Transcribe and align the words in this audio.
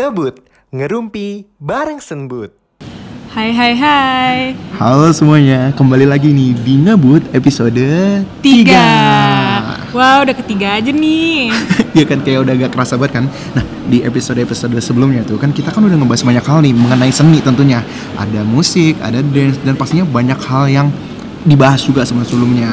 Ngebut, 0.00 0.40
ngerumpi 0.72 1.44
bareng 1.60 2.00
Senbut. 2.00 2.56
Hai 3.36 3.52
hai 3.52 3.76
hai. 3.76 4.38
Halo 4.80 5.12
semuanya, 5.12 5.76
kembali 5.76 6.08
lagi 6.08 6.32
nih 6.32 6.56
di 6.56 6.80
Ngebut 6.80 7.28
episode 7.36 7.76
3 7.76 8.40
Tiga. 8.40 8.88
Wow 9.92 10.24
udah 10.24 10.32
ketiga 10.32 10.80
aja 10.80 10.88
nih. 10.88 11.52
Ya 12.00 12.08
kan 12.08 12.24
kayak 12.24 12.48
udah 12.48 12.54
agak 12.56 12.72
kerasa 12.72 12.96
banget 12.96 13.20
kan? 13.20 13.24
Nah 13.52 13.60
di 13.92 14.00
episode-episode 14.00 14.72
sebelumnya 14.80 15.20
tuh 15.20 15.36
kan 15.36 15.52
kita 15.52 15.68
kan 15.68 15.84
udah 15.84 16.00
ngebahas 16.00 16.24
banyak 16.24 16.44
hal 16.48 16.58
nih 16.64 16.72
mengenai 16.72 17.12
seni 17.12 17.44
tentunya. 17.44 17.84
Ada 18.16 18.40
musik, 18.40 18.96
ada 19.04 19.20
dance, 19.20 19.60
dan 19.60 19.76
pastinya 19.76 20.08
banyak 20.08 20.40
hal 20.48 20.64
yang 20.72 20.88
dibahas 21.44 21.84
juga 21.84 22.08
sebelum-sebelumnya 22.08 22.72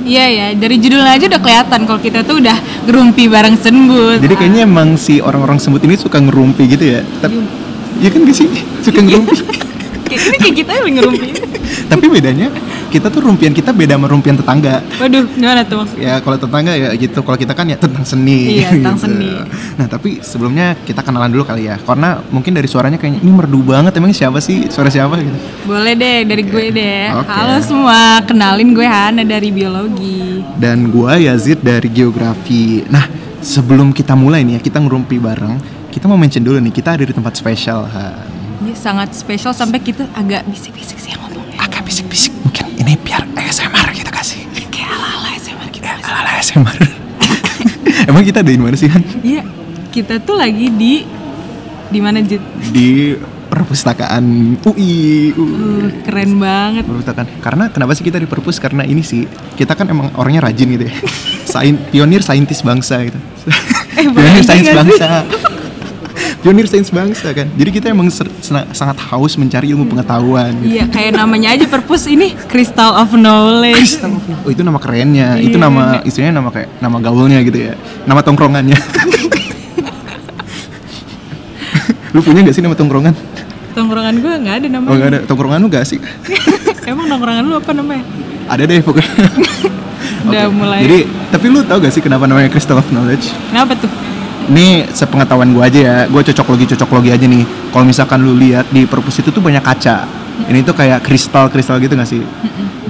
Iya 0.00 0.24
ya 0.32 0.46
dari 0.56 0.80
judulnya 0.80 1.12
aja 1.12 1.24
udah 1.28 1.40
kelihatan 1.44 1.80
kalau 1.84 2.00
kita 2.00 2.24
tuh 2.24 2.40
udah 2.40 2.56
gerumpi 2.88 3.28
bareng 3.28 3.56
senbut 3.60 4.18
Jadi 4.24 4.34
kayaknya 4.36 4.64
emang 4.64 4.96
si 4.96 5.20
orang-orang 5.20 5.60
sebut 5.60 5.84
ini 5.84 5.94
suka 6.00 6.16
ngerumpi 6.16 6.64
gitu 6.72 6.84
ya? 6.96 7.00
Tapi, 7.20 7.36
ya 8.00 8.08
kan 8.08 8.24
gak 8.24 8.36
sih? 8.36 8.48
Suka 8.80 9.00
ngerumpi? 9.04 9.34
Kayak 10.10 10.26
ini 10.26 10.38
kayak 10.42 10.56
kita 10.58 10.72
yang 10.74 10.94
ngerumpi. 10.98 11.28
Tapi 11.86 12.04
bedanya 12.10 12.50
kita 12.90 13.06
tuh 13.06 13.22
rumpian 13.22 13.54
kita 13.54 13.70
beda 13.70 13.94
sama 13.94 14.10
rumpian 14.10 14.34
tetangga. 14.34 14.82
Waduh 14.98 15.24
gimana 15.30 15.62
tuh 15.62 15.86
maksudnya 15.86 16.02
ya 16.02 16.14
kalau 16.18 16.36
tetangga 16.36 16.72
ya 16.74 16.90
gitu. 16.98 17.22
Kalau 17.22 17.38
kita 17.38 17.54
kan 17.54 17.70
ya 17.70 17.78
tentang 17.78 18.02
seni. 18.02 18.60
Iya, 18.60 18.74
tentang 18.74 18.96
gitu. 19.00 19.06
seni. 19.06 19.32
nah 19.78 19.86
tapi 19.86 20.18
sebelumnya 20.20 20.74
kita 20.82 21.06
kenalan 21.06 21.30
dulu 21.30 21.46
kali 21.46 21.70
ya. 21.70 21.78
Karena 21.78 22.18
mungkin 22.34 22.52
dari 22.58 22.66
suaranya 22.66 22.98
kayaknya 22.98 23.22
ini 23.22 23.30
merdu 23.30 23.62
banget 23.62 23.94
emang 23.96 24.10
siapa 24.10 24.42
sih? 24.42 24.66
Suara 24.66 24.90
siapa? 24.90 25.14
Gitu. 25.22 25.38
Boleh 25.70 25.94
deh 25.94 26.26
dari 26.26 26.42
gue 26.42 26.66
deh. 26.74 27.14
Oke. 27.14 27.30
Halo 27.30 27.56
semua 27.62 28.20
kenalin 28.26 28.74
gue 28.74 28.84
Hana 28.84 29.22
dari 29.22 29.54
biologi. 29.54 30.42
Dan 30.58 30.90
gua 30.90 31.16
Yazid 31.16 31.62
dari 31.62 31.88
geografi. 31.88 32.82
Nah 32.90 33.06
sebelum 33.40 33.94
kita 33.94 34.12
mulai 34.18 34.42
nih 34.42 34.58
ya 34.58 34.60
kita 34.60 34.82
ngerumpi 34.82 35.16
bareng. 35.22 35.56
Kita 35.90 36.06
mau 36.06 36.18
mention 36.18 36.42
dulu 36.42 36.58
nih 36.58 36.74
kita 36.74 36.98
ada 36.98 37.04
di 37.06 37.14
tempat 37.14 37.34
spesial 37.38 37.86
Han. 37.86 38.26
Ini 38.60 38.76
sangat 38.76 39.16
spesial 39.16 39.56
sampai 39.56 39.80
kita 39.80 40.04
agak 40.12 40.44
bisik-bisik 40.46 41.00
sih 41.00 41.16
ngomongnya. 41.16 41.58
Agak 41.64 41.82
bisik-bisik 41.88 42.29
ASMR 43.50 43.90
kita 43.90 44.14
kasih. 44.14 44.46
Kayak 44.70 44.94
ala-ala 44.94 45.34
SMA 45.34 45.66
gitu 45.74 45.86
ala 45.90 46.30
ASMR 46.38 47.00
emang 48.10 48.22
kita 48.24 48.42
ada 48.42 48.50
di 48.50 48.60
mana 48.60 48.76
sih 48.78 48.88
Han? 48.88 49.02
Iya 49.20 49.42
kita 49.90 50.22
tuh 50.22 50.38
lagi 50.38 50.70
di 50.70 51.02
di 51.90 51.98
mana 51.98 52.22
Jit? 52.22 52.38
di 52.70 53.18
perpustakaan 53.50 54.54
UI. 54.62 55.34
Uh, 55.34 55.90
keren 56.06 56.38
banget. 56.38 56.86
Perpustakaan. 56.86 57.26
Karena 57.42 57.64
kenapa 57.66 57.98
sih 57.98 58.06
kita 58.06 58.22
di 58.22 58.30
perpus? 58.30 58.62
Karena 58.62 58.86
ini 58.86 59.02
sih 59.02 59.26
kita 59.58 59.74
kan 59.74 59.90
emang 59.90 60.14
orangnya 60.14 60.46
rajin 60.46 60.70
gitu 60.70 60.86
ya. 60.86 60.94
Sain, 61.52 61.74
pionir 61.90 62.22
saintis 62.22 62.62
bangsa 62.62 63.02
gitu. 63.02 63.18
Eh, 63.98 64.06
pionir 64.14 64.46
sih? 64.46 64.70
bangsa 64.70 65.26
pionir 66.40 66.64
sains 66.64 66.88
bangsa 66.88 67.30
kan 67.30 67.46
jadi 67.52 67.70
kita 67.70 67.86
emang 67.88 68.08
ser- 68.08 68.32
sangat 68.70 68.96
haus 69.06 69.36
mencari 69.36 69.70
ilmu 69.70 69.84
pengetahuan 69.86 70.56
gitu. 70.58 70.72
Iya 70.72 70.84
kayak 70.86 71.12
namanya 71.14 71.52
aja 71.52 71.66
perpus 71.66 72.04
ini 72.06 72.32
Crystal 72.46 72.96
of 72.96 73.12
Knowledge 73.12 74.00
oh 74.40 74.48
itu 74.48 74.60
nama 74.60 74.76
kerennya 74.76 75.36
itu 75.36 75.54
Iya. 75.54 75.62
nama 75.62 75.82
istilahnya 76.00 76.34
nama 76.34 76.48
kayak 76.48 76.68
nama 76.78 76.96
gaulnya 76.98 77.38
gitu 77.42 77.58
ya 77.62 77.74
nama 78.02 78.20
tongkrongannya 78.20 78.78
lu 82.10 82.20
punya 82.20 82.42
gak 82.42 82.54
sih 82.54 82.60
nama 82.60 82.74
tongkrongan 82.74 83.14
Tongkrongan 83.70 84.14
gue 84.18 84.32
nggak 84.40 84.54
ada 84.56 84.66
namanya 84.68 84.90
oh 84.90 84.96
gak 84.96 85.08
ada 85.08 85.20
tongkrongan 85.24 85.58
lu 85.60 85.68
gak 85.68 85.86
sih 85.86 86.02
Emang 86.90 87.06
tongkrongan 87.06 87.44
lu 87.44 87.54
apa 87.54 87.70
namanya? 87.70 88.02
ada 88.48 88.62
deh 88.64 88.80
pokoknya 88.80 89.12
Udah 90.26 90.42
Oke. 90.42 90.52
mulai 90.52 90.80
Jadi, 90.82 90.98
tapi 91.30 91.46
lu 91.48 91.60
tau 91.62 91.78
gak 91.78 91.92
sih 91.92 92.02
kenapa 92.02 92.26
namanya 92.26 92.48
Crystal 92.48 92.74
of 92.74 92.88
Knowledge? 92.88 93.30
Kenapa 93.46 93.78
tuh? 93.78 93.88
Ini 94.50 94.90
sepengetahuan 94.90 95.54
gue 95.54 95.62
aja 95.62 95.78
ya, 95.80 95.96
gue 96.10 96.22
cocok 96.26 96.46
logi 96.50 96.66
cocok 96.74 96.90
logi 96.98 97.10
aja 97.14 97.22
nih. 97.22 97.44
Kalau 97.70 97.84
misalkan 97.86 98.18
lu 98.26 98.34
lihat 98.34 98.66
di 98.68 98.82
perpus 98.82 99.22
itu 99.22 99.30
tuh 99.30 99.38
banyak 99.38 99.62
kaca. 99.62 100.10
Ini 100.50 100.66
tuh 100.66 100.74
kayak 100.74 101.06
kristal 101.06 101.46
kristal 101.46 101.78
gitu 101.78 101.94
gak 101.94 102.10
sih? 102.10 102.18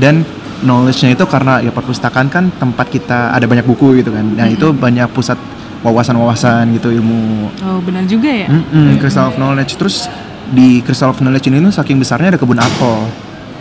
Dan 0.01 0.25
knowledge-nya 0.65 1.13
itu 1.13 1.25
karena 1.29 1.61
ya 1.61 1.69
perpustakaan 1.69 2.33
kan 2.33 2.49
tempat 2.57 2.89
kita 2.89 3.37
ada 3.37 3.45
banyak 3.45 3.69
buku 3.69 4.01
gitu 4.01 4.09
kan. 4.09 4.25
Nah 4.25 4.49
itu 4.49 4.73
banyak 4.73 5.05
pusat 5.13 5.37
wawasan-wawasan 5.85 6.73
gitu 6.77 6.93
ilmu. 6.93 7.53
Oh 7.61 7.81
benar 7.85 8.05
juga 8.05 8.29
ya 8.29 8.49
Mm-mm, 8.49 8.97
Crystal 8.97 9.29
of 9.29 9.37
Knowledge. 9.37 9.77
Terus 9.77 10.09
di 10.49 10.81
Crystal 10.81 11.13
of 11.13 11.21
Knowledge 11.21 11.53
ini 11.53 11.61
tuh 11.61 11.77
saking 11.77 12.01
besarnya 12.01 12.37
ada 12.37 12.39
kebun 12.41 12.57
apel. 12.57 13.05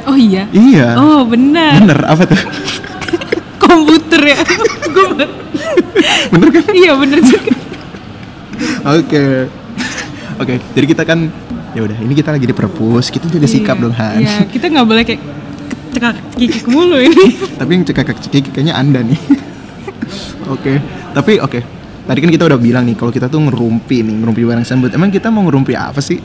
Oh 0.07 0.15
iya 0.15 0.47
Iya. 0.55 0.95
Oh 0.95 1.27
benar 1.27 1.75
Bener 1.83 1.99
apa 2.07 2.23
tuh? 2.23 2.39
Komputer 3.63 4.23
ya 4.23 4.39
Gue 4.95 5.27
Bener 6.31 6.49
kan? 6.55 6.63
Iya 6.71 6.95
bener 6.95 7.19
juga 7.19 7.58
Oke. 8.89 9.47
Oke, 10.37 10.55
jadi 10.71 10.85
kita 10.87 11.03
kan 11.03 11.27
ya 11.71 11.83
udah 11.83 11.97
ini 11.99 12.13
kita 12.13 12.31
lagi 12.31 12.43
di 12.43 12.55
perpus, 12.55 13.07
kita 13.07 13.27
jaga 13.27 13.43
sikap 13.45 13.75
Iya. 13.75 13.83
dong 13.83 13.93
Han. 13.93 14.17
Iya 14.19 14.37
kita 14.47 14.65
nggak 14.67 14.87
boleh 14.87 15.03
kayak 15.03 15.21
cekak 15.89 16.15
kikik 16.33 16.65
mulu 16.65 16.95
ini 16.95 17.25
Tapi 17.59 17.69
yang 17.71 17.83
cekak 17.83 18.07
cekik 18.19 18.51
kayaknya 18.51 18.73
Anda 18.73 19.03
nih. 19.03 19.19
Oke, 20.49 20.81
tapi 21.11 21.37
oke. 21.37 21.59
Tadi 22.03 22.19
kan 22.19 22.31
kita 22.31 22.43
udah 22.43 22.57
bilang 22.57 22.81
nih 22.81 22.97
kalau 22.97 23.13
kita 23.13 23.29
tuh 23.29 23.37
ngerumpi 23.39 24.01
nih, 24.01 24.17
ngerumpi 24.17 24.41
bareng 24.41 24.65
sambut. 24.65 24.89
Emang 24.89 25.13
kita 25.13 25.29
mau 25.29 25.45
ngerumpi 25.45 25.77
apa 25.77 26.01
sih? 26.01 26.17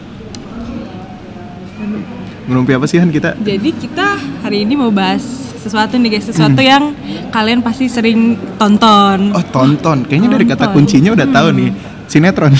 Ngerumpi 2.45 2.73
apa 2.73 2.85
sih 2.85 2.97
Han 2.97 3.09
kita? 3.09 3.37
Jadi 3.37 3.69
kita 3.73 4.17
hari 4.41 4.65
ini 4.65 4.77
mau 4.77 4.89
bahas 4.89 5.21
sesuatu 5.57 5.97
nih 5.97 6.09
guys 6.11 6.29
Sesuatu 6.29 6.61
yang 6.61 6.93
kalian 7.29 7.61
pasti 7.61 7.89
sering 7.89 8.37
tonton 8.57 9.33
Oh, 9.33 9.45
tonton. 9.45 10.05
Kayaknya 10.05 10.29
dari 10.31 10.45
kata 10.47 10.65
kuncinya 10.71 11.13
udah 11.13 11.25
tahu 11.27 11.49
nih. 11.53 11.69
Sinetron. 12.07 12.53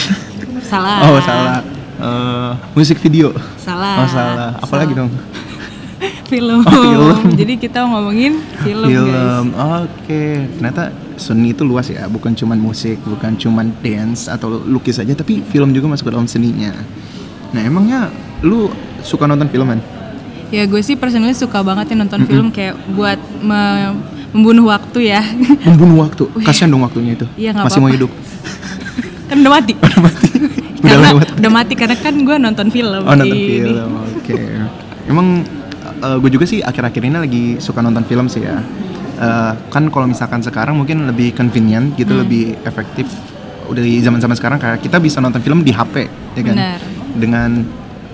Salah 0.63 0.97
oh, 1.05 1.21
salah. 1.21 1.61
Eh, 1.95 2.51
musik 2.75 2.99
video. 2.99 3.31
Salah 3.57 4.03
Oh, 4.03 4.09
salah. 4.09 4.51
Apalagi 4.59 4.93
dong? 4.93 5.11
film. 6.31 6.61
Oh, 6.61 6.73
film. 6.73 7.17
Jadi 7.41 7.55
kita 7.57 7.85
ngomongin 7.85 8.41
film, 8.61 8.89
guys. 8.89 8.99
film 8.99 9.47
oke 9.55 10.23
ternyata 10.57 10.83
seni 11.15 11.53
itu 11.53 11.63
luas 11.63 11.87
ya 11.87 12.11
bukan 12.11 12.35
cuman 12.35 12.59
musik 12.59 12.99
bukan 13.05 13.37
cuman 13.37 13.71
dance 13.79 14.27
atau 14.27 14.59
lukis 14.59 14.99
aja 14.99 15.15
tapi 15.15 15.45
film 15.45 15.71
juga 15.71 15.87
masuk 15.87 16.11
ke 16.11 16.13
dalam 16.13 16.27
seninya 16.27 16.75
nah 17.53 17.63
emangnya 17.63 18.11
lu 18.41 18.67
suka 19.01 19.25
nonton 19.25 19.47
filman 19.47 19.79
Ya 20.51 20.67
gue 20.67 20.81
sih 20.81 20.95
personally 20.95 21.35
suka 21.35 21.63
banget 21.63 21.95
ya 21.95 21.97
nonton 21.97 22.27
film 22.27 22.51
kayak 22.51 22.75
buat 22.91 23.17
me- 23.39 23.95
membunuh 24.31 24.67
waktu 24.67 25.09
ya. 25.09 25.23
membunuh 25.63 26.03
waktu 26.03 26.27
kasihan 26.47 26.67
dong 26.69 26.83
waktunya 26.83 27.15
itu 27.15 27.27
Iya, 27.35 27.55
masih 27.55 27.79
mau 27.79 27.87
apa-apa. 27.87 27.95
hidup 27.95 28.11
kan 29.25 29.37
udah 29.39 29.53
mati. 29.53 29.73
udah 29.81 30.01
mati 30.01 30.29
udah 30.77 30.83
karena 30.85 31.07
lewat 31.09 31.27
udah 31.35 31.53
mati 31.53 31.73
karena 31.75 31.97
kan 31.97 32.15
gue 32.19 32.37
nonton 32.39 32.67
film. 32.69 33.03
oh 33.03 33.15
nonton 33.15 33.33
Ini. 33.33 33.49
film 33.59 33.91
oke 34.15 34.35
emang 35.05 35.27
gue 36.05 36.31
juga 36.31 36.45
sih 36.45 36.61
akhir-akhir 36.61 37.03
ini 37.03 37.17
lagi 37.17 37.45
suka 37.59 37.81
nonton 37.81 38.03
film 38.03 38.27
sih 38.27 38.41
ya 38.41 38.61
Eh, 39.15 39.53
kan 39.71 39.87
kalau 39.89 40.05
misalkan 40.05 40.43
sekarang 40.43 40.75
mungkin 40.75 41.07
lebih 41.07 41.31
convenient 41.33 41.95
gitu 41.95 42.13
Hmm. 42.13 42.27
lebih 42.27 42.59
efektif 42.61 43.07
udah 43.65 43.79
di 43.79 44.03
zaman-zaman 44.03 44.35
sekarang 44.35 44.59
kayak 44.59 44.83
kita 44.83 44.99
bisa 44.99 45.23
nonton 45.23 45.39
film 45.39 45.63
di 45.63 45.71
HP 45.71 46.11
ya 46.35 46.43
kan 46.43 46.51
Benar. 46.53 46.79
dengan 47.15 47.51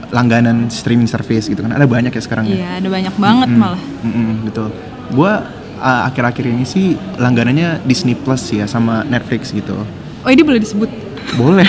langganan 0.06 0.68
streaming 0.68 1.08
service 1.08 1.48
gitu 1.48 1.64
kan 1.64 1.72
ada 1.72 1.88
banyak 1.88 2.10
ya 2.10 2.20
sekarang 2.20 2.44
ya 2.44 2.52
Iya, 2.52 2.70
ada 2.76 2.88
banyak 2.90 3.14
banget 3.16 3.48
Mm-mm, 3.48 3.62
malah. 3.64 3.80
mm-mm, 4.04 4.30
betul 4.44 4.68
gua 5.10 5.32
uh, 5.78 6.00
akhir-akhir 6.04 6.44
ini 6.46 6.64
sih 6.64 6.86
langganannya 7.16 7.80
Disney 7.82 8.12
Plus 8.12 8.52
ya 8.52 8.68
sama 8.68 9.00
Netflix 9.02 9.50
gitu 9.50 9.80
Oh, 10.20 10.28
ini 10.28 10.42
boleh 10.42 10.58
disebut. 10.58 10.90
boleh 11.32 11.68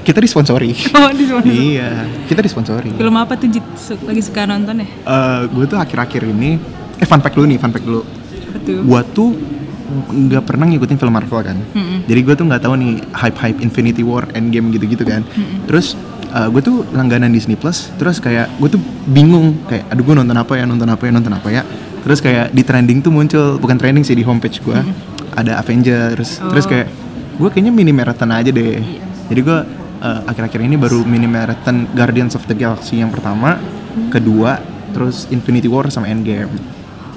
kita 0.00 0.18
disponsori 0.18 0.72
Oh, 0.92 1.08
disebut. 1.10 1.44
iya 1.44 2.04
kita 2.26 2.40
disponsori 2.40 2.92
Film 2.92 3.14
apa 3.14 3.34
tuh 3.34 3.48
Jit? 3.48 3.64
Lagi 4.00 4.20
suka 4.20 4.44
nonton 4.44 4.78
ya? 4.78 4.88
gue 5.46 5.64
tuh 5.66 5.76
akhir-akhir 5.76 6.22
ini 6.26 6.56
eh 6.96 7.04
fun 7.04 7.18
fact 7.18 7.32
dulu 7.32 7.46
nih 7.46 7.56
fun 7.56 7.70
fact 7.70 7.82
dulu 7.82 8.02
tuh? 8.60 8.80
gue 8.80 9.00
tuh 9.10 9.28
nggak 10.06 10.44
pernah 10.44 10.66
ngikutin 10.66 10.96
film 10.96 11.10
Marvel 11.10 11.42
kan 11.42 11.58
Mm-mm. 11.72 12.06
jadi 12.06 12.20
gue 12.20 12.34
tuh 12.34 12.46
nggak 12.46 12.62
tahu 12.62 12.74
nih 12.76 12.92
hype 13.12 13.34
hype 13.36 13.58
Infinity 13.58 14.02
War 14.02 14.22
Endgame 14.30 14.70
gitu-gitu 14.70 15.02
kan 15.02 15.26
terus 15.64 15.98
gue 16.30 16.60
tuh 16.60 16.86
langganan 16.90 17.28
Disney 17.28 17.58
Plus 17.58 17.90
terus 17.96 18.18
kayak 18.18 18.46
gue 18.54 18.68
tuh 18.70 18.80
bingung 19.04 19.58
kayak 19.66 19.90
aduh 19.90 20.04
gue 20.04 20.14
nonton 20.14 20.36
apa 20.36 20.54
ya 20.54 20.64
nonton 20.64 20.86
apa 20.86 21.02
ya 21.02 21.10
nonton 21.10 21.32
apa 21.32 21.48
ya 21.50 21.62
terus 22.00 22.20
kayak 22.20 22.50
di 22.50 22.62
trending 22.62 23.02
tuh 23.02 23.10
muncul 23.10 23.58
bukan 23.58 23.74
trending 23.76 24.00
sih 24.00 24.14
di 24.14 24.22
homepage 24.22 24.60
gue 24.60 24.78
ada 25.32 25.58
Avengers 25.58 26.38
terus 26.40 26.64
Oh. 26.64 26.70
kayak 26.70 26.86
gue 27.40 27.48
kayaknya 27.48 27.72
mini 27.72 27.88
marathon 27.90 28.28
aja 28.30 28.52
deh. 28.52 28.76
Jadi 29.32 29.40
gue 29.40 29.58
uh, 29.98 30.20
akhir-akhir 30.28 30.60
ini 30.60 30.76
baru 30.76 31.00
mini 31.02 31.24
marathon 31.24 31.88
Guardians 31.90 32.36
of 32.36 32.44
the 32.44 32.52
Galaxy 32.52 33.00
yang 33.00 33.08
pertama 33.08 33.56
kedua 34.08 34.60
terus 34.92 35.24
Infinity 35.30 35.64
War 35.64 35.88
sama 35.88 36.06
Endgame. 36.06 36.52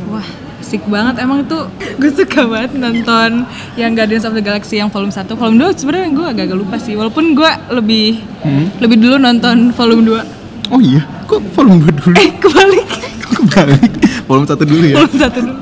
Wah, 0.07 0.23
asik 0.57 0.87
banget. 0.87 1.19
Emang 1.19 1.43
itu 1.43 1.59
gue 1.99 2.11
suka 2.13 2.47
banget 2.47 2.71
nonton 2.73 3.43
yang 3.75 3.91
Guardians 3.91 4.23
of 4.23 4.31
the 4.31 4.39
Galaxy 4.39 4.79
yang 4.79 4.87
volume 4.87 5.11
1 5.11 5.27
volume 5.27 5.59
2 5.59 5.75
sebenarnya 5.75 6.09
gue 6.09 6.25
agak-agak 6.31 6.57
lupa 6.57 6.75
sih 6.79 6.95
walaupun 6.95 7.35
gue 7.35 7.51
lebih 7.75 8.07
Hmm? 8.43 8.67
lebih 8.83 8.99
dulu 8.99 9.15
nonton 9.15 9.71
volume 9.71 10.03
2 10.03 10.71
oh 10.75 10.79
iya? 10.79 10.99
Kok 11.23 11.39
volume 11.55 11.79
2 11.87 11.95
dulu? 11.95 12.15
Eh 12.15 12.31
kebalik. 12.35 12.87
Kebalik. 13.33 13.91
Volume 14.27 14.47
satu 14.47 14.63
dulu 14.63 14.83
ya? 14.83 14.95
Volume 14.99 15.15
1 15.19 15.31
dulu 15.39 15.53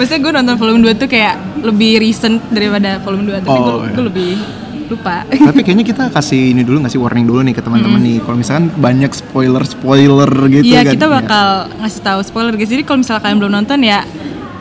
maksudnya 0.00 0.20
gue 0.22 0.32
nonton 0.32 0.54
volume 0.56 0.80
2 0.86 0.96
tuh 0.96 1.06
kayak 1.06 1.34
lebih 1.60 2.00
recent 2.00 2.40
daripada 2.48 2.96
volume 2.98 3.28
2 3.28 3.44
tapi 3.44 3.52
gue 3.52 3.68
Oh, 3.70 3.84
iya. 3.84 3.92
gue 3.92 4.04
lebih 4.06 4.30
lupa. 4.88 5.22
Tapi 5.22 5.60
kayaknya 5.60 5.84
kita 5.84 6.02
kasih 6.08 6.50
ini 6.50 6.62
dulu 6.62 6.80
nggak 6.80 6.90
sih 6.90 6.98
warning 6.98 7.22
dulu 7.22 7.40
nih 7.40 7.52
ke 7.52 7.60
teman-teman 7.60 8.00
nih. 8.00 8.18
Kalau 8.18 8.34
misalkan 8.34 8.72
banyak 8.72 9.12
spoiler 9.12 9.62
spoiler 9.62 10.26
gitu 10.48 10.66
Iya 10.66 10.82
kan. 10.82 10.92
kita 10.92 11.06
Ya. 11.06 11.12
bakal 11.14 11.46
ngasih 11.78 12.00
tahu 12.00 12.20
spoiler 12.22 12.52
guys. 12.52 12.66
Jadi 12.66 12.82
kalau 12.82 12.98
misalnya 12.98 13.20
kalian 13.20 13.38
belum 13.38 13.52
nonton 13.54 13.78
ya 13.78 14.02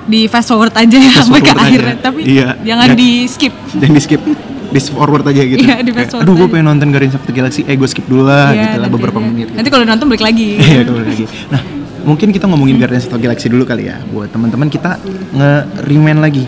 di 0.06 0.26
fast 0.26 0.48
forward 0.48 0.70
aja 0.72 0.98
ya 1.00 1.14
sampai 1.18 1.40
ke 1.40 1.50
akhir. 1.52 1.82
Tapi 2.00 2.20
Iya. 2.28 2.62
jangan 2.62 2.88
Dan- 2.90 3.00
di 3.00 3.10
skip. 3.26 3.54
Jangan 3.72 3.96
di 3.96 4.04
skip, 4.04 4.22
di 4.70 4.80
forward 4.84 5.26
aja 5.26 5.42
gitu. 5.42 5.60
Iya, 5.60 5.76
di 5.80 5.92
fast 5.92 6.10
forward 6.12 6.26
Aduh, 6.26 6.36
gue 6.36 6.48
pengen 6.48 6.66
nonton 6.68 6.88
Guardians 6.90 7.16
of 7.16 7.24
the 7.24 7.32
Galaxy. 7.32 7.62
Eh, 7.64 7.74
gue 7.74 7.88
skip 7.88 8.06
dulu 8.06 8.22
lah, 8.24 8.52
Iya, 8.52 8.62
gitu 8.68 8.78
lah 8.78 8.90
beberapa 8.92 9.18
aja. 9.18 9.26
menit. 9.26 9.48
gitu. 9.48 9.58
Nanti 9.58 9.70
kalau 9.72 9.86
nonton 9.88 10.06
balik 10.06 10.24
lagi. 10.24 10.50
Iya 10.60 10.82
kembali 10.84 11.06
lagi. 11.08 11.26
Nah 11.50 11.62
mungkin 12.10 12.34
kita 12.34 12.50
ngomongin 12.50 12.82
Guardians 12.82 13.06
of 13.06 13.14
the 13.14 13.22
Galaxy 13.22 13.48
dulu 13.48 13.64
kali 13.64 13.86
ya. 13.86 14.02
Buat 14.04 14.34
teman-teman 14.34 14.66
kita 14.68 14.98
nge-remind 15.32 16.20
lagi. 16.20 16.46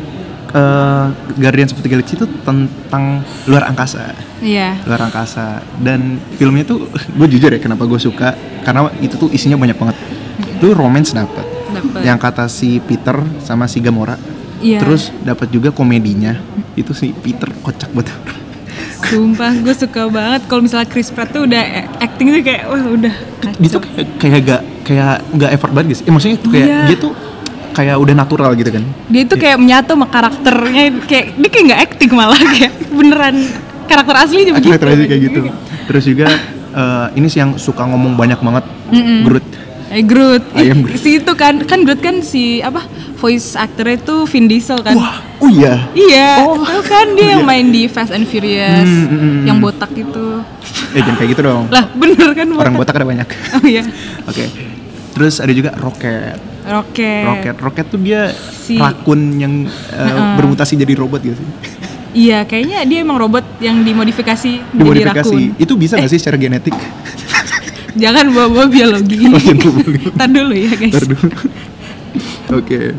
eh 0.52 1.06
Guardians 1.40 1.72
of 1.72 1.80
the 1.80 1.88
Galaxy 1.88 2.20
itu 2.20 2.28
tentang 2.44 3.24
luar 3.48 3.64
angkasa, 3.64 4.12
Iya. 4.44 4.84
luar 4.84 5.08
angkasa. 5.08 5.64
Dan 5.80 6.20
filmnya 6.36 6.68
tuh 6.68 6.92
gue 7.18 7.28
jujur 7.30 7.48
ya 7.48 7.56
kenapa 7.56 7.88
gue 7.88 7.96
suka 7.96 8.36
karena 8.60 8.92
itu 9.00 9.16
tuh 9.16 9.32
isinya 9.32 9.56
banyak 9.56 9.80
banget. 9.80 9.96
Itu 10.60 10.76
romance. 10.76 11.16
Dapet. 11.16 11.46
Yang 12.04 12.20
kata 12.20 12.52
si 12.52 12.84
Peter 12.84 13.16
sama 13.40 13.64
si 13.64 13.80
Gamora. 13.80 14.20
Iya. 14.60 14.84
Terus 14.84 15.16
dapat 15.24 15.48
juga 15.48 15.72
komedinya. 15.72 16.36
Itu 16.76 16.92
si 16.92 17.16
Peter 17.16 17.48
kocak 17.64 17.88
banget. 17.96 18.12
Sumpah 19.02 19.56
gue 19.56 19.72
suka 19.72 20.08
banget 20.08 20.42
kalau 20.46 20.68
misalnya 20.68 20.86
Chris 20.86 21.10
Pratt 21.10 21.32
tuh 21.32 21.48
udah 21.48 21.64
acting 22.00 22.28
tuh 22.28 22.44
kayak 22.44 22.68
wah 22.68 22.84
udah 22.92 23.14
dia 23.56 23.56
kacau. 23.56 23.72
tuh 23.72 23.82
kayak 23.88 24.08
kayak 24.20 24.42
gak 24.46 24.62
kayak 24.82 25.22
nggak 25.30 25.52
effort 25.52 25.72
banget 25.72 25.88
guys. 25.90 26.02
Eh, 26.02 26.12
maksudnya 26.12 26.38
kayak 26.40 26.68
Iya. 26.68 26.80
dia 26.88 26.98
tuh 26.98 27.12
kayak 27.72 27.96
udah 27.98 28.14
natural 28.14 28.52
gitu 28.54 28.70
kan. 28.70 28.84
Dia 29.08 29.24
tuh 29.24 29.38
kayak 29.38 29.58
menyatu 29.58 29.92
sama 29.94 30.08
karakternya 30.08 30.84
kayak 31.04 31.26
dia 31.36 31.50
kayak 31.50 31.66
nggak 31.68 31.82
acting 31.86 32.12
malah 32.12 32.42
kayak 32.54 32.72
beneran 32.90 33.36
karakter 33.86 34.16
aslinya 34.18 34.52
begitu. 34.54 34.72
Karakter 34.72 34.88
kayak 35.08 35.22
gitu. 35.24 35.40
Terus 35.88 36.04
juga 36.06 36.28
eh, 36.72 37.08
ini 37.16 37.28
sih 37.28 37.40
yang 37.40 37.56
suka 37.56 37.84
ngomong 37.84 38.14
banyak 38.14 38.38
banget 38.38 38.66
Groot. 39.24 39.48
Eh 39.92 40.04
Groot. 40.04 40.44
Ayam 40.54 40.84
Groot. 40.84 40.96
Si 40.98 41.20
itu 41.20 41.32
kan 41.34 41.64
kan 41.64 41.84
Groot 41.84 42.00
kan 42.00 42.20
si 42.20 42.60
apa 42.60 42.84
voice 43.16 43.54
actornya 43.54 44.00
itu 44.00 44.24
Vin 44.26 44.48
Diesel 44.48 44.80
kan. 44.82 44.96
Wah, 44.96 45.22
oh 45.38 45.46
iya. 45.46 45.86
Iya, 45.94 46.42
Oh. 46.42 46.58
itu 46.58 46.82
kan 46.82 47.06
dia 47.14 47.38
yang 47.38 47.46
main 47.46 47.70
di 47.70 47.86
Fast 47.86 48.10
and 48.10 48.26
Furious, 48.26 48.82
Hmm, 48.82 49.06
hmm, 49.06 49.20
hmm. 49.20 49.42
yang 49.46 49.58
botak 49.60 49.94
itu. 49.94 50.42
Eh 50.92 51.00
jangan 51.00 51.18
kayak 51.20 51.30
gitu 51.30 51.42
dong. 51.46 51.64
Lah, 51.70 51.86
bener 51.94 52.34
kan 52.34 52.48
botak? 52.50 52.66
Orang 52.66 52.76
botak 52.82 52.96
ada 52.98 53.06
banyak. 53.06 53.28
Oh 53.54 53.62
iya. 53.62 53.84
Oke. 54.26 54.71
Terus 55.12 55.38
ada 55.38 55.52
juga 55.52 55.72
Rocket. 55.74 56.40
Rocket. 56.62 57.26
Rocket. 57.26 57.56
Rocket 57.58 57.86
tuh 57.88 58.00
dia 58.00 58.32
Si- 58.32 58.78
rakun 58.78 59.36
yang 59.36 59.66
eh, 59.68 60.14
bermutasi 60.36 60.78
jadi 60.78 60.94
robot 60.94 61.20
gitu 61.22 61.36
sih. 61.36 61.48
Iya, 62.12 62.44
kayaknya 62.44 62.84
dia 62.84 63.00
emang 63.02 63.16
robot 63.18 63.44
yang 63.60 63.82
dimodifikasi 63.82 64.60
Dimodifikasi. 64.70 65.32
rakun. 65.32 65.56
Eh. 65.56 65.64
Itu 65.64 65.74
bisa 65.76 65.96
nggak 65.96 66.12
sih 66.12 66.20
secara 66.20 66.36
genetik? 66.36 66.76
Jangan 68.04 68.32
bawa-bawa 68.32 68.68
biologi. 68.68 69.20
Oh. 69.32 70.16
Ntar 70.16 70.28
dulu 70.28 70.54
ya, 70.54 70.72
guys. 70.74 70.96
Dulu. 70.98 71.16
Oke. 72.52 72.92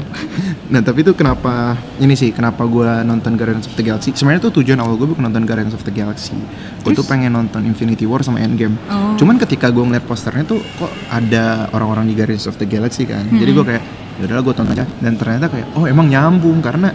Nah 0.73 0.81
tapi 0.81 1.05
itu 1.05 1.13
kenapa 1.13 1.77
ini 2.01 2.17
sih 2.17 2.33
kenapa 2.33 2.65
gue 2.65 2.89
nonton 3.05 3.37
Guardians 3.37 3.69
of 3.69 3.77
the 3.77 3.85
Galaxy? 3.85 4.17
Sebenarnya 4.17 4.49
tuh 4.49 4.65
tujuan 4.65 4.81
awal 4.81 4.97
gue 4.97 5.09
bukan 5.13 5.29
nonton 5.29 5.45
Guardians 5.45 5.77
of 5.77 5.85
the 5.85 5.93
Galaxy. 5.93 6.33
Gue 6.81 6.97
tuh 6.97 7.05
pengen 7.05 7.37
nonton 7.37 7.61
Infinity 7.69 8.09
War 8.09 8.25
sama 8.25 8.41
Endgame. 8.41 8.81
Oh. 8.89 9.13
Cuman 9.21 9.37
ketika 9.37 9.69
gue 9.69 9.85
ngeliat 9.85 10.09
posternya 10.09 10.49
tuh 10.49 10.65
kok 10.81 10.89
ada 11.13 11.69
orang-orang 11.77 12.09
di 12.09 12.17
Guardians 12.17 12.49
of 12.49 12.57
the 12.57 12.65
Galaxy 12.65 13.05
kan. 13.05 13.29
Jadi 13.29 13.51
gue 13.53 13.65
kayak 13.65 13.83
ya 14.21 14.23
udahlah 14.25 14.43
gue 14.45 14.55
tonton 14.57 14.73
aja. 14.73 14.89
Dan 15.05 15.21
ternyata 15.21 15.53
kayak 15.53 15.77
oh 15.77 15.85
emang 15.85 16.09
nyambung 16.09 16.65
karena 16.65 16.89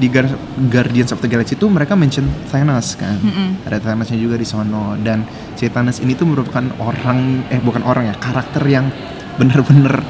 di 0.00 0.08
Gar- 0.08 0.40
Guardians 0.72 1.12
of 1.14 1.20
the 1.22 1.28
Galaxy 1.28 1.54
itu 1.54 1.70
mereka 1.70 1.94
mention 1.94 2.26
Thanos 2.50 2.98
kan. 2.98 3.20
Ada 3.68 3.78
Thanosnya 3.78 4.18
juga 4.18 4.34
di 4.34 4.48
sono 4.48 4.98
dan 4.98 5.22
si 5.54 5.70
Thanos 5.70 6.02
ini 6.02 6.18
tuh 6.18 6.26
merupakan 6.26 6.64
orang 6.82 7.46
eh 7.52 7.60
bukan 7.62 7.86
orang 7.86 8.10
ya 8.10 8.14
karakter 8.18 8.64
yang 8.66 8.88
bener-bener 9.38 10.00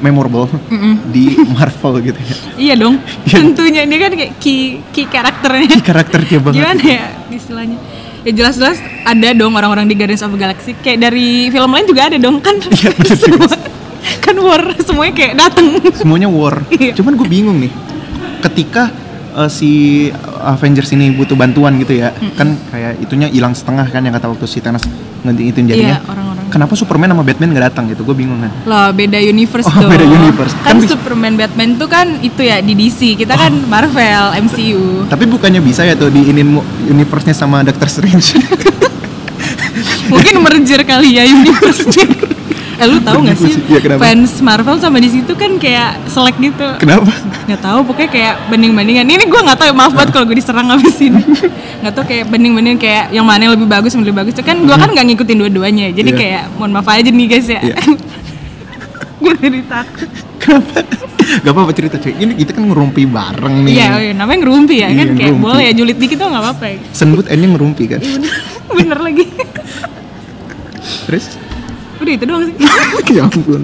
memorable 0.00 0.48
di 1.08 1.36
Marvel 1.52 2.00
gitu 2.02 2.18
ya. 2.18 2.34
Iya 2.70 2.74
dong. 2.76 2.96
Iya. 3.28 3.36
Tentunya 3.40 3.82
dia 3.86 3.98
kan 4.00 4.12
kayak 4.16 4.32
key 4.40 4.80
key 4.90 5.06
karakternya. 5.06 5.76
Karakter 5.80 6.20
dia 6.26 6.40
banget. 6.40 6.60
Gimana 6.60 6.82
ya 6.82 7.04
istilahnya? 7.30 7.78
Ya 8.20 8.32
jelas-jelas 8.36 8.76
ada 9.04 9.28
dong 9.32 9.56
orang-orang 9.56 9.88
di 9.88 9.96
Guardians 9.96 10.20
of 10.20 10.32
the 10.34 10.40
Galaxy. 10.40 10.76
Kayak 10.76 11.08
dari 11.08 11.48
film 11.48 11.72
lain 11.72 11.86
juga 11.88 12.08
ada 12.12 12.16
dong 12.20 12.40
kan. 12.40 12.56
Iya, 12.80 12.90
sih, 13.16 13.16
Semua, 13.16 13.48
kan 14.20 14.36
war 14.40 14.62
semuanya 14.80 15.12
kayak 15.16 15.34
dateng. 15.36 15.66
Semuanya 15.96 16.28
war. 16.28 16.60
Iya. 16.68 16.92
Cuman 16.96 17.16
gue 17.16 17.28
bingung 17.28 17.56
nih. 17.60 17.72
Ketika 18.40 18.92
eh, 19.36 19.50
si 19.52 19.70
Avengers 20.40 20.92
ini 20.92 21.12
butuh 21.12 21.36
bantuan 21.36 21.76
gitu 21.80 21.96
ya, 21.96 22.12
kan 22.36 22.56
kayak 22.72 23.00
itunya 23.04 23.28
hilang 23.28 23.52
setengah 23.56 23.88
kan 23.88 24.00
yang 24.04 24.12
kata 24.16 24.28
waktu 24.32 24.44
si 24.48 24.60
Thanos 24.60 24.84
ngentiin 25.24 25.64
jadinya. 25.68 26.00
Iya, 26.00 26.08
orang-orang. 26.08 26.29
Kenapa 26.50 26.74
Superman 26.74 27.08
sama 27.08 27.22
Batman 27.22 27.54
nggak 27.54 27.64
datang 27.70 27.86
gitu? 27.86 28.02
Gue 28.02 28.12
bingung 28.12 28.42
kan. 28.42 28.50
Loh, 28.66 28.90
beda 28.90 29.16
universe 29.16 29.64
Oh, 29.64 29.72
dong. 29.72 29.88
beda 29.88 30.02
universe. 30.02 30.52
Kan, 30.60 30.76
Kan 30.76 30.84
Superman 30.84 31.34
Batman 31.34 31.78
tuh 31.78 31.86
kan 31.86 32.18
itu 32.20 32.42
ya 32.42 32.58
di 32.58 32.74
DC. 32.74 33.14
Kita 33.14 33.38
kan 33.38 33.54
Marvel, 33.64 34.34
MCU. 34.42 35.06
Tapi 35.06 35.24
bukannya 35.24 35.62
bisa 35.62 35.86
ya 35.86 35.94
tuh 35.94 36.10
diinin 36.10 36.58
universe-nya 36.84 37.32
sama 37.32 37.62
Doctor 37.62 37.86
Strange. 37.86 38.34
Mungkin 40.10 40.42
merger 40.42 40.82
kali 40.82 41.16
ya 41.16 41.24
universe-nya. 41.24 42.06
eh 42.80 42.86
lu 42.86 42.98
tahu 42.98 43.18
nggak 43.20 43.36
sih 43.36 43.52
Iya, 43.62 43.78
kenapa? 43.78 44.00
fans 44.02 44.32
Marvel 44.40 44.76
sama 44.76 44.96
DC 44.98 45.22
tuh 45.22 45.36
kan 45.36 45.52
kayak 45.56 46.00
selek 46.06 46.36
gitu. 46.36 46.64
Kenapa? 46.76 47.12
nggak 47.44 47.60
tahu 47.60 47.78
pokoknya 47.84 48.08
kayak 48.08 48.34
banding-bandingan 48.46 49.04
ini 49.04 49.20
gue 49.22 49.40
nggak 49.42 49.54
tahu 49.54 49.68
ya, 49.68 49.74
maaf 49.74 49.92
banget 49.92 50.10
kalau 50.10 50.24
gue 50.24 50.36
diserang 50.36 50.68
abis 50.70 50.96
ini 50.98 51.20
nggak 51.80 51.92
tahu 51.92 52.04
kayak 52.04 52.24
banding-banding 52.26 52.76
kayak 52.76 53.10
yang 53.10 53.22
mana 53.22 53.44
yang 53.44 53.54
lebih 53.54 53.66
bagus 53.66 53.92
yang 53.92 54.00
lebih 54.00 54.16
bagus 54.16 54.32
kan 54.38 54.56
gue 54.58 54.72
kan 54.72 54.88
nggak 54.88 55.06
ngikutin 55.06 55.36
dua-duanya 55.38 55.86
jadi 55.90 56.08
Iya. 56.08 56.16
kayak 56.16 56.42
mohon 56.56 56.72
maaf 56.72 56.86
aja 56.86 57.04
nih 57.04 57.26
guys 57.26 57.46
ya 57.46 57.60
Iya. 57.60 57.76
gue 59.20 59.34
jadi 59.36 59.60
takut 59.62 60.08
Kenapa? 60.40 60.80
Gak 61.20 61.52
apa-apa 61.52 61.70
cerita 61.70 61.94
cuy. 61.94 62.16
Ini 62.16 62.32
kita 62.34 62.56
kan 62.56 62.64
ngerumpi 62.64 63.04
bareng 63.04 63.60
nih. 63.62 63.76
iya 63.76 63.86
iya, 64.00 64.12
namanya 64.12 64.40
ngerumpi 64.40 64.74
ya 64.74 64.88
kan 64.88 64.96
Iya, 64.96 65.04
kayak 65.12 65.30
ngerumpi. 65.30 65.44
boleh 65.44 65.62
ya 65.62 65.72
julid 65.76 65.98
dikit 66.00 66.16
tuh 66.16 66.26
nggak 66.26 66.42
apa-apa 66.42 66.64
ya 66.66 66.76
Senbut 66.90 67.26
endnya 67.28 67.48
ngerumpi 67.50 67.84
kan. 67.86 68.00
bener, 68.00 68.32
bener 68.80 68.98
lagi 68.98 69.24
Terus? 71.06 71.24
Udah 72.00 72.12
itu 72.12 72.24
doang 72.24 72.42
sih 72.44 72.54
ya 73.16 73.22
ampun. 73.22 73.62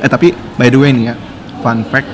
Eh 0.00 0.08
tapi 0.08 0.28
by 0.56 0.68
the 0.68 0.76
way 0.76 0.90
nih 0.90 1.04
ya, 1.08 1.14
fun 1.60 1.84
fact 1.84 2.08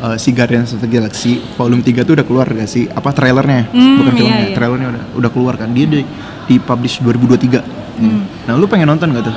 eh, 0.00 0.16
si 0.16 0.30
Guardians 0.30 0.70
of 0.70 0.80
the 0.80 0.88
Galaxy 0.88 1.38
volume 1.54 1.80
3 1.80 2.02
tuh 2.02 2.14
udah 2.14 2.22
keluar 2.22 2.46
gak 2.46 2.66
sih? 2.66 2.86
Apa 2.86 3.10
trailernya? 3.10 3.70
Hmm, 3.70 4.02
Bukan 4.02 4.12
iya, 4.12 4.18
filmnya. 4.18 4.44
iya. 4.44 4.54
Trailernya 4.54 4.88
udah 4.90 5.04
udah 5.16 5.30
keluar 5.30 5.54
kan. 5.54 5.70
Dia 5.70 5.86
di, 5.86 6.02
di 6.44 6.56
publish 6.58 6.98
2023. 7.00 7.62
Hmm. 7.94 8.26
Nah, 8.44 8.54
lu 8.54 8.66
pengen 8.66 8.90
nonton 8.90 9.10
gak 9.10 9.24
tuh? 9.24 9.36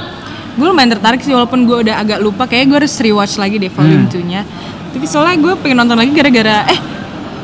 gue 0.58 0.66
lumayan 0.66 0.90
tertarik 0.90 1.22
sih 1.22 1.30
walaupun 1.30 1.70
gue 1.70 1.86
udah 1.86 2.02
agak 2.02 2.18
lupa 2.18 2.50
kayak 2.50 2.66
gue 2.66 2.78
harus 2.82 2.98
rewatch 2.98 3.38
lagi 3.38 3.62
deh 3.62 3.70
volume 3.70 4.10
2 4.10 4.26
nya 4.26 4.42
tapi 4.90 5.06
soalnya 5.06 5.38
gue 5.38 5.54
pengen 5.62 5.86
nonton 5.86 5.94
lagi 5.94 6.10
gara-gara 6.10 6.66
eh 6.66 6.80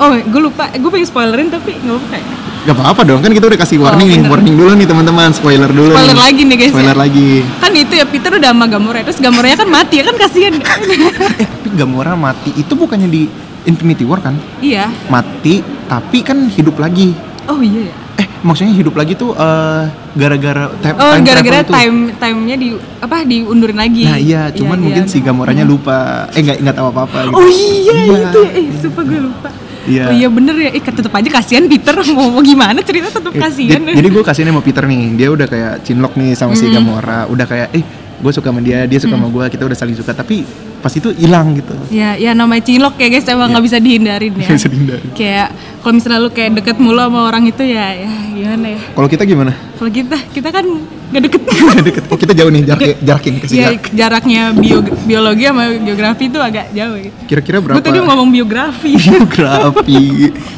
oh 0.02 0.18
gue 0.18 0.42
lupa 0.42 0.74
gue 0.74 0.90
pengen 0.90 1.06
spoilerin 1.06 1.54
tapi 1.54 1.78
nggak 1.78 1.94
apa-apa 1.94 2.18
Gak 2.64 2.74
apa-apa 2.74 3.02
dong, 3.04 3.20
kan 3.20 3.28
kita 3.30 3.46
udah 3.46 3.60
kasih 3.60 3.76
warning 3.78 4.08
nih, 4.08 4.16
Oh, 4.16 4.22
bener. 4.22 4.32
warning 4.34 4.56
dulu 4.56 4.72
nih 4.74 4.88
teman-teman, 4.88 5.30
spoiler 5.30 5.68
dulu. 5.68 5.92
Spoiler 5.92 6.16
nih. 6.16 6.24
lagi 6.24 6.42
nih, 6.42 6.56
guys, 6.58 6.72
Spoiler 6.72 6.96
ya. 6.96 7.02
lagi. 7.02 7.30
kan 7.60 7.72
itu 7.74 7.94
ya 7.94 8.06
Peter 8.06 8.32
udah 8.32 8.50
sama 8.50 8.66
Gamora 8.66 9.00
terus 9.02 9.20
Gamoranya 9.20 9.58
kan 9.58 9.70
mati 9.70 9.96
ya 9.96 10.04
kan 10.04 10.16
kasihan 10.16 10.54
Eh, 11.42 11.48
Gamora 11.74 12.16
mati 12.16 12.56
itu 12.56 12.72
bukannya 12.72 13.08
di 13.08 13.28
Infinity 13.64 14.04
War 14.04 14.20
kan? 14.20 14.40
iya 14.60 14.88
Mati, 15.08 15.60
tapi 15.86 16.20
kan 16.20 16.48
hidup 16.48 16.78
lagi. 16.78 17.12
oh 17.46 17.60
iya 17.60 17.84
ya 17.86 17.96
Eh, 18.16 18.28
maksudnya 18.40 18.72
hidup 18.72 18.94
lagi 18.94 19.12
tuh 19.14 19.34
eh, 19.34 19.84
gara-gara 20.14 20.70
time, 20.78 20.96
oh 20.96 21.12
time 21.12 21.26
gara-gara 21.26 21.60
time 21.66 21.98
timenya 22.14 22.56
di 22.56 22.70
apa 23.02 23.26
diundurin 23.26 23.74
lagi 23.76 24.06
Nah 24.06 24.16
iya, 24.16 24.42
cuman 24.50 24.78
mungkin 24.78 25.04
si 25.04 25.18
udah. 25.18 25.26
Gamoranya 25.26 25.66
lupa. 25.66 26.30
Eh 26.30 26.40
nggak 26.40 26.62
nggak 26.62 26.76
tahu 26.78 26.88
apa-apa. 26.88 27.18
Gitu. 27.26 27.34
oh 27.34 27.44
iya, 27.44 27.94
Iya. 27.98 28.20
itu 28.24 28.40
ya. 28.40 28.52
eh 28.54 28.66
sumpah 28.78 29.04
gue 29.04 29.20
lupa 29.20 29.50
Iya. 29.84 30.04
oh 30.08 30.16
iya 30.16 30.28
bener 30.32 30.56
ya 30.56 30.70
eh 30.72 30.80
tetep 30.80 31.12
aja 31.12 31.30
kasihan 31.30 31.68
Peter 31.68 31.92
mau, 32.16 32.32
mau 32.32 32.44
gimana 32.44 32.80
cerita 32.80 33.12
tetep 33.12 33.34
Eh, 33.34 33.42
kasihan 33.42 33.82
Jadi, 33.84 33.98
jadi 34.00 34.08
gue 34.08 34.24
kasihin 34.24 34.48
sama 34.54 34.62
Peter 34.64 34.84
nih. 34.86 35.02
Dia 35.18 35.28
udah 35.34 35.48
kayak 35.50 35.74
cinlok 35.84 36.14
nih 36.16 36.32
sama 36.38 36.54
si 36.54 36.70
Gamora. 36.70 37.26
Udah 37.28 37.44
kayak 37.44 37.68
eh 37.74 37.84
gue 38.24 38.32
suka 38.32 38.48
sama 38.54 38.62
dia, 38.64 38.88
dia 38.88 39.00
suka 39.02 39.18
sama 39.18 39.28
gue. 39.28 39.44
Kita 39.52 39.64
udah 39.68 39.78
saling 39.78 39.98
suka. 39.98 40.16
Tapi 40.16 40.48
pas 40.80 40.92
itu 40.92 41.10
hilang 41.16 41.56
gitu. 41.56 41.72
Ya, 41.90 42.20
ya 42.20 42.36
namanya 42.36 42.64
cilok 42.64 43.00
ya 43.00 43.08
guys, 43.08 43.24
emang 43.28 43.56
nggak 43.56 43.64
bisa 43.64 43.78
dihindarin 43.80 44.36
ya. 44.36 44.44
Iya. 44.44 44.56
Bisa 44.56 44.68
dihindarin. 44.68 45.10
Kayak 45.16 45.48
kalau 45.80 45.94
misalnya 45.96 46.20
lu 46.20 46.30
kayak 46.32 46.52
deket 46.60 46.78
mulu 46.78 47.00
sama 47.00 47.20
orang 47.28 47.44
itu 47.48 47.64
ya, 47.64 47.88
ya 47.96 48.12
gimana 48.36 48.66
ya? 48.76 48.82
Kalau 48.92 49.08
kita 49.08 49.24
gimana? 49.24 49.52
Kalau 49.80 49.92
kita, 49.92 50.18
kita 50.32 50.50
kan 50.52 50.66
gak 51.14 51.24
deket. 51.30 51.42
Nggak 51.64 51.86
deket. 51.86 52.04
Oh, 52.10 52.18
kita 52.18 52.34
jauh 52.34 52.50
nih 52.50 52.64
jarak 52.66 52.90
jarakin 53.00 53.34
kasih 53.40 53.56
ya, 53.56 53.62
jarak. 53.70 53.84
jaraknya 53.94 54.42
bio, 54.52 54.78
biologi 55.06 55.44
sama 55.46 55.64
geografi 55.78 56.24
itu 56.28 56.40
agak 56.42 56.66
jauh 56.74 56.98
gitu. 56.98 57.16
Kira-kira 57.30 57.58
berapa? 57.62 57.78
Gue 57.78 57.86
tadi 57.86 58.00
ngomong 58.02 58.30
biografi. 58.34 58.92
Geografi. 59.06 60.04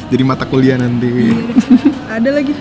Jadi 0.08 0.22
mata 0.24 0.44
kuliah 0.48 0.80
nanti. 0.80 1.36
ada 2.08 2.30
lagi. 2.32 2.52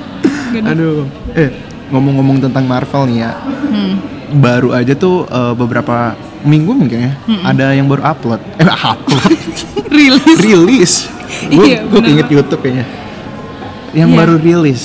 Gak. 0.52 0.62
Aduh. 0.75 1.08
Eh, 1.34 1.50
ngomong-ngomong 1.90 2.44
tentang 2.44 2.68
Marvel 2.68 3.08
nih 3.10 3.18
ya. 3.24 3.32
Hmm. 3.40 3.94
Baru 4.38 4.75
aja 4.75 4.94
tuh 4.94 5.24
eh, 5.25 5.54
beberapa 5.56 6.14
minggu 6.44 6.72
mungkin 6.75 7.00
ya. 7.00 7.12
Ada 7.48 7.74
yang 7.74 7.88
baru 7.88 8.04
upload. 8.04 8.42
Eh, 8.60 8.68
upload. 8.68 9.32
Rilis. 9.96 10.40
rilis. 10.44 10.94
Gue 11.48 11.80
Iya, 11.80 11.88
inget 12.04 12.28
YouTube 12.28 12.60
kayaknya. 12.60 12.86
Yang 13.96 14.10
Iya. 14.12 14.18
baru 14.20 14.36
rilis. 14.36 14.84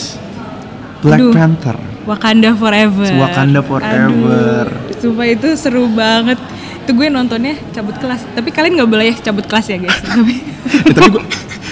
Black 1.02 1.18
Aduh. 1.18 1.34
Panther. 1.34 1.89
Wakanda 2.10 2.50
Forever. 2.52 3.10
Wakanda 3.14 3.60
Forever. 3.62 4.64
Aduh, 4.66 4.98
sumpah 4.98 5.26
itu 5.30 5.48
seru 5.54 5.86
banget. 5.86 6.42
Itu 6.82 6.90
gue 6.92 7.06
nontonnya 7.06 7.54
cabut 7.70 7.94
kelas. 7.94 8.26
Tapi 8.34 8.50
kalian 8.50 8.74
nggak 8.74 8.90
boleh 8.90 9.14
cabut 9.22 9.46
kelas 9.46 9.70
ya 9.70 9.78
guys. 9.78 9.94
Tapi 10.10 10.34
Ya, 10.60 10.92
tapi 10.92 11.08
gue 11.08 11.22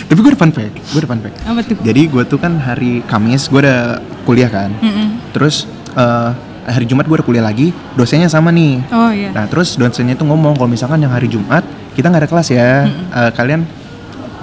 tapi 0.09 0.19
gue 0.25 0.31
ada 0.33 0.41
fun 0.41 0.49
fact, 0.49 0.73
gue 0.81 1.01
ada 1.05 1.09
fun 1.11 1.21
fact. 1.21 1.37
apa 1.45 1.61
tuh? 1.61 1.77
Jadi 1.85 2.09
gue 2.09 2.23
tuh 2.25 2.39
kan 2.41 2.57
hari 2.57 3.05
Kamis 3.05 3.53
gue 3.53 3.61
ada 3.61 4.01
kuliah 4.25 4.49
kan. 4.49 4.73
Mm-mm. 4.81 5.21
Terus 5.37 5.69
eh, 5.93 6.31
hari 6.65 6.89
Jumat 6.89 7.05
gue 7.05 7.13
ada 7.13 7.27
kuliah 7.27 7.45
lagi, 7.45 7.77
dosennya 7.93 8.33
sama 8.33 8.49
nih. 8.49 8.81
Oh 8.89 9.13
iya. 9.13 9.29
Nah 9.37 9.45
terus 9.45 9.77
dosennya 9.77 10.17
itu 10.17 10.25
ngomong 10.25 10.57
kalau 10.57 10.65
misalkan 10.67 10.97
yang 10.99 11.13
hari 11.13 11.29
Jumat 11.29 11.61
kita 11.93 12.09
nggak 12.09 12.25
ada 12.25 12.31
kelas 12.31 12.49
ya, 12.49 12.89
Eh, 12.89 13.31
kalian 13.37 13.69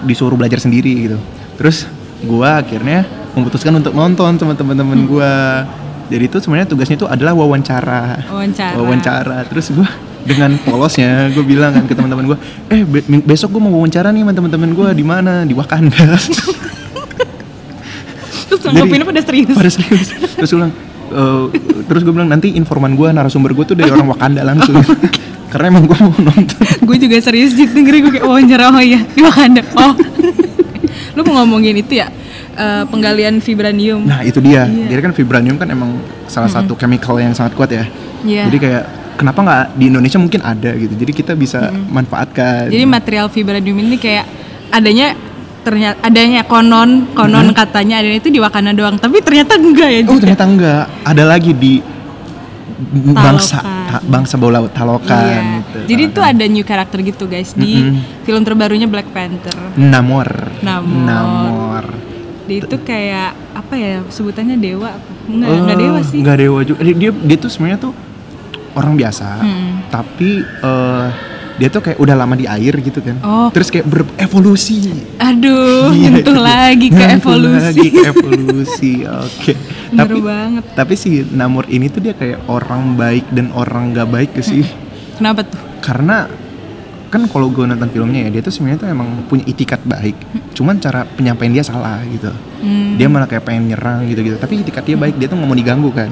disuruh 0.03 0.37
belajar 0.37 0.61
sendiri 0.61 1.09
gitu. 1.09 1.17
Terus 1.57 1.89
gue 2.21 2.45
akhirnya 2.45 3.01
memutuskan 3.33 3.73
untuk 3.73 3.97
nonton 3.97 4.37
sama 4.37 4.53
teman-teman 4.53 5.09
gue. 5.09 5.33
Jadi 6.05 6.23
itu 6.23 6.37
sebenarnya 6.37 6.67
tugasnya 6.67 6.95
itu 6.95 7.07
adalah 7.07 7.33
wawancara. 7.33 8.29
Wawancara. 8.29 8.75
Wawancara. 8.77 9.37
Terus 9.45 9.71
gue 9.71 9.87
dengan 10.23 10.57
polosnya 10.59 11.29
gue 11.29 11.41
bilang 11.41 11.69
kan 11.71 11.85
ke 11.85 11.93
teman-teman 11.93 12.25
gue, 12.27 12.37
eh 12.67 12.81
be- 12.81 13.05
besok 13.21 13.53
gue 13.53 13.61
mau 13.61 13.73
wawancara 13.73 14.09
nih 14.09 14.21
sama 14.21 14.33
teman-teman 14.33 14.69
gue 14.71 14.87
di 14.93 15.03
mana 15.03 15.33
di 15.43 15.53
Wakanda. 15.53 16.17
Terus 18.45 18.61
Jadi- 18.61 18.75
nanggepinnya 18.75 19.05
pada 19.05 19.21
serius. 19.21 19.53
pada 19.53 19.71
serius 19.71 20.07
terus 20.35 20.49
gue 20.51 20.57
bilang 20.57 20.73
eh, 21.07 21.43
terus 21.85 22.01
gue 22.01 22.13
bilang 22.13 22.27
nanti 22.27 22.53
informan 22.53 22.93
gue 22.93 23.07
narasumber 23.09 23.53
gue 23.53 23.65
tuh 23.65 23.75
dari 23.75 23.89
orang 23.89 24.05
Wakanda 24.07 24.41
langsung 24.41 24.77
karena 25.51 25.65
emang 25.69 25.85
gue 25.85 25.97
mau 25.97 26.11
nonton 26.11 26.59
gue 26.81 26.97
juga 26.99 27.15
serius 27.19 27.53
sih 27.53 27.65
dengerin 27.65 28.01
gue 28.03 28.13
kayak 28.15 28.25
wawancara 28.25 28.69
oh 28.69 28.81
iya 28.81 29.01
di 29.07 29.21
Wakanda. 29.21 29.61
Oh. 29.75 29.93
Lu 31.15 31.23
mau 31.23 31.41
ngomongin 31.41 31.75
itu 31.75 31.95
ya? 31.95 32.11
Eh, 32.55 32.83
penggalian 32.85 33.37
vibranium. 33.37 34.01
nah 34.01 34.19
itu 34.21 34.39
dia 34.39 34.63
Iya. 34.63 34.87
jadi 34.89 35.01
kan 35.01 35.13
vibranium 35.13 35.55
kan 35.55 35.67
emang 35.67 35.91
salah 36.25 36.47
satu 36.47 36.73
chemical 36.73 37.15
yang 37.15 37.31
sangat 37.31 37.53
kuat 37.53 37.69
ya 37.69 37.85
Iya. 38.21 38.47
jadi 38.47 38.57
kayak 38.57 38.83
kenapa 39.15 39.39
nggak 39.41 39.63
di 39.73 39.85
Indonesia 39.85 40.17
mungkin 40.17 40.41
ada 40.41 40.71
gitu 40.73 40.93
jadi 40.93 41.11
kita 41.13 41.33
bisa 41.33 41.59
manfaatkan 41.71 42.67
Jadi 42.67 42.83
material 42.83 43.27
vibranium 43.27 43.77
ini 43.77 43.95
kayak 43.95 44.25
adanya 44.69 45.15
ternyata 45.61 45.97
adanya 45.99 46.41
konon 46.43 47.09
konon 47.11 47.49
katanya 47.51 47.97
adanya 47.97 48.17
itu 48.17 48.29
di 48.29 48.37
Wakanda 48.37 48.69
doang, 48.69 48.95
tapi 48.95 49.17
ternyata 49.19 49.55
enggak 49.55 49.89
ya. 49.89 49.99
oh 49.99 50.05
juga. 50.07 50.21
ternyata 50.21 50.43
enggak 50.45 50.81
ada 51.01 51.23
lagi 51.25 51.51
di 51.51 51.73
bangsa 53.07 53.57
Talokan. 53.57 53.87
ta- 53.89 54.03
bangsa 54.05 54.33
bawah 54.35 54.53
laut 54.53 54.71
Talokan 54.71 55.15
Iya. 55.17 55.41
gitu 55.57 55.77
Jadi 55.87 56.01
itu 56.05 56.19
ada 56.21 56.45
new 56.45 56.61
karakter 56.61 56.99
gitu 57.01 57.23
guys 57.25 57.51
di 57.53 57.71
Mm-mm. 57.81 58.23
film 58.23 58.41
terbarunya 58.41 58.85
Black 58.85 59.09
Panther. 59.09 59.55
Namor 59.75 60.27
Namor. 60.59 61.01
Namor 61.01 61.85
Dia 62.45 62.57
itu 62.59 62.77
kayak 62.79 63.29
apa 63.53 63.73
ya 63.73 63.93
sebutannya 64.07 64.55
dewa? 64.55 64.89
apa? 64.91 65.09
Enggak, 65.25 65.47
Eh, 65.47 65.57
enggak 65.57 65.77
dewa 65.79 65.99
sih. 66.01 66.19
Nggak 66.19 66.37
dewa 66.37 66.59
juga. 66.61 66.79
Dia 66.81 67.11
dia, 67.11 67.37
tuh 67.37 67.49
sebenarnya 67.49 67.79
tuh 67.81 67.93
orang 68.73 68.93
biasa, 68.93 69.27
Hmm. 69.39 69.73
tapi 69.87 70.29
eh, 70.43 71.07
dia 71.55 71.69
tuh 71.69 71.79
kayak 71.79 71.97
udah 71.97 72.15
lama 72.15 72.35
di 72.35 72.45
air 72.45 72.75
gitu 72.77 72.99
kan. 72.99 73.15
Oh. 73.21 73.47
Terus 73.49 73.71
kayak 73.71 73.87
berevolusi. 73.87 74.91
Aduh, 75.17 75.89
Iya, 75.89 76.11
nyentuh 76.11 76.35
itu. 76.35 76.43
lagi 76.43 76.87
ke 76.89 77.05
evolusi. 77.15 77.63
lagi 77.63 77.87
ke 77.89 78.01
evolusi. 78.05 78.93
Oke. 79.07 79.51
Bener 79.87 79.97
Tapi 79.97 80.19
banget. 80.19 80.63
tapi 80.75 80.93
si 80.93 81.09
Namor 81.25 81.65
ini 81.67 81.87
tuh 81.87 82.01
dia 82.01 82.11
kayak 82.11 82.43
orang 82.45 82.93
baik 82.93 83.31
dan 83.31 83.49
orang 83.51 83.95
nggak 83.95 84.07
baik 84.07 84.31
sih. 84.39 84.67
Kenapa 85.15 85.41
tuh? 85.41 85.57
Karena 85.79 86.27
kan 87.15 87.23
kalau 87.31 87.47
gue 87.47 87.63
nonton 87.63 87.87
filmnya 87.87 88.27
ya 88.27 88.29
dia 88.35 88.41
tuh 88.43 88.51
sebenarnya 88.51 88.83
tuh 88.83 88.89
emang 88.91 89.23
punya 89.31 89.47
itikat 89.47 89.79
baik. 89.87 90.19
Cuman 90.51 90.83
cara 90.83 91.07
penyampaian 91.07 91.55
dia 91.55 91.63
salah 91.63 92.03
gitu. 92.11 92.27
Hmm. 92.59 92.99
Dia 92.99 93.07
malah 93.07 93.23
kayak 93.23 93.47
pengen 93.47 93.71
nyerang 93.71 94.03
gitu-gitu. 94.11 94.35
Tapi 94.35 94.59
itikat 94.59 94.83
dia 94.83 94.99
baik, 94.99 95.15
dia 95.15 95.31
tuh 95.31 95.39
nggak 95.39 95.47
mau 95.47 95.55
diganggu 95.55 95.89
kan. 95.95 96.11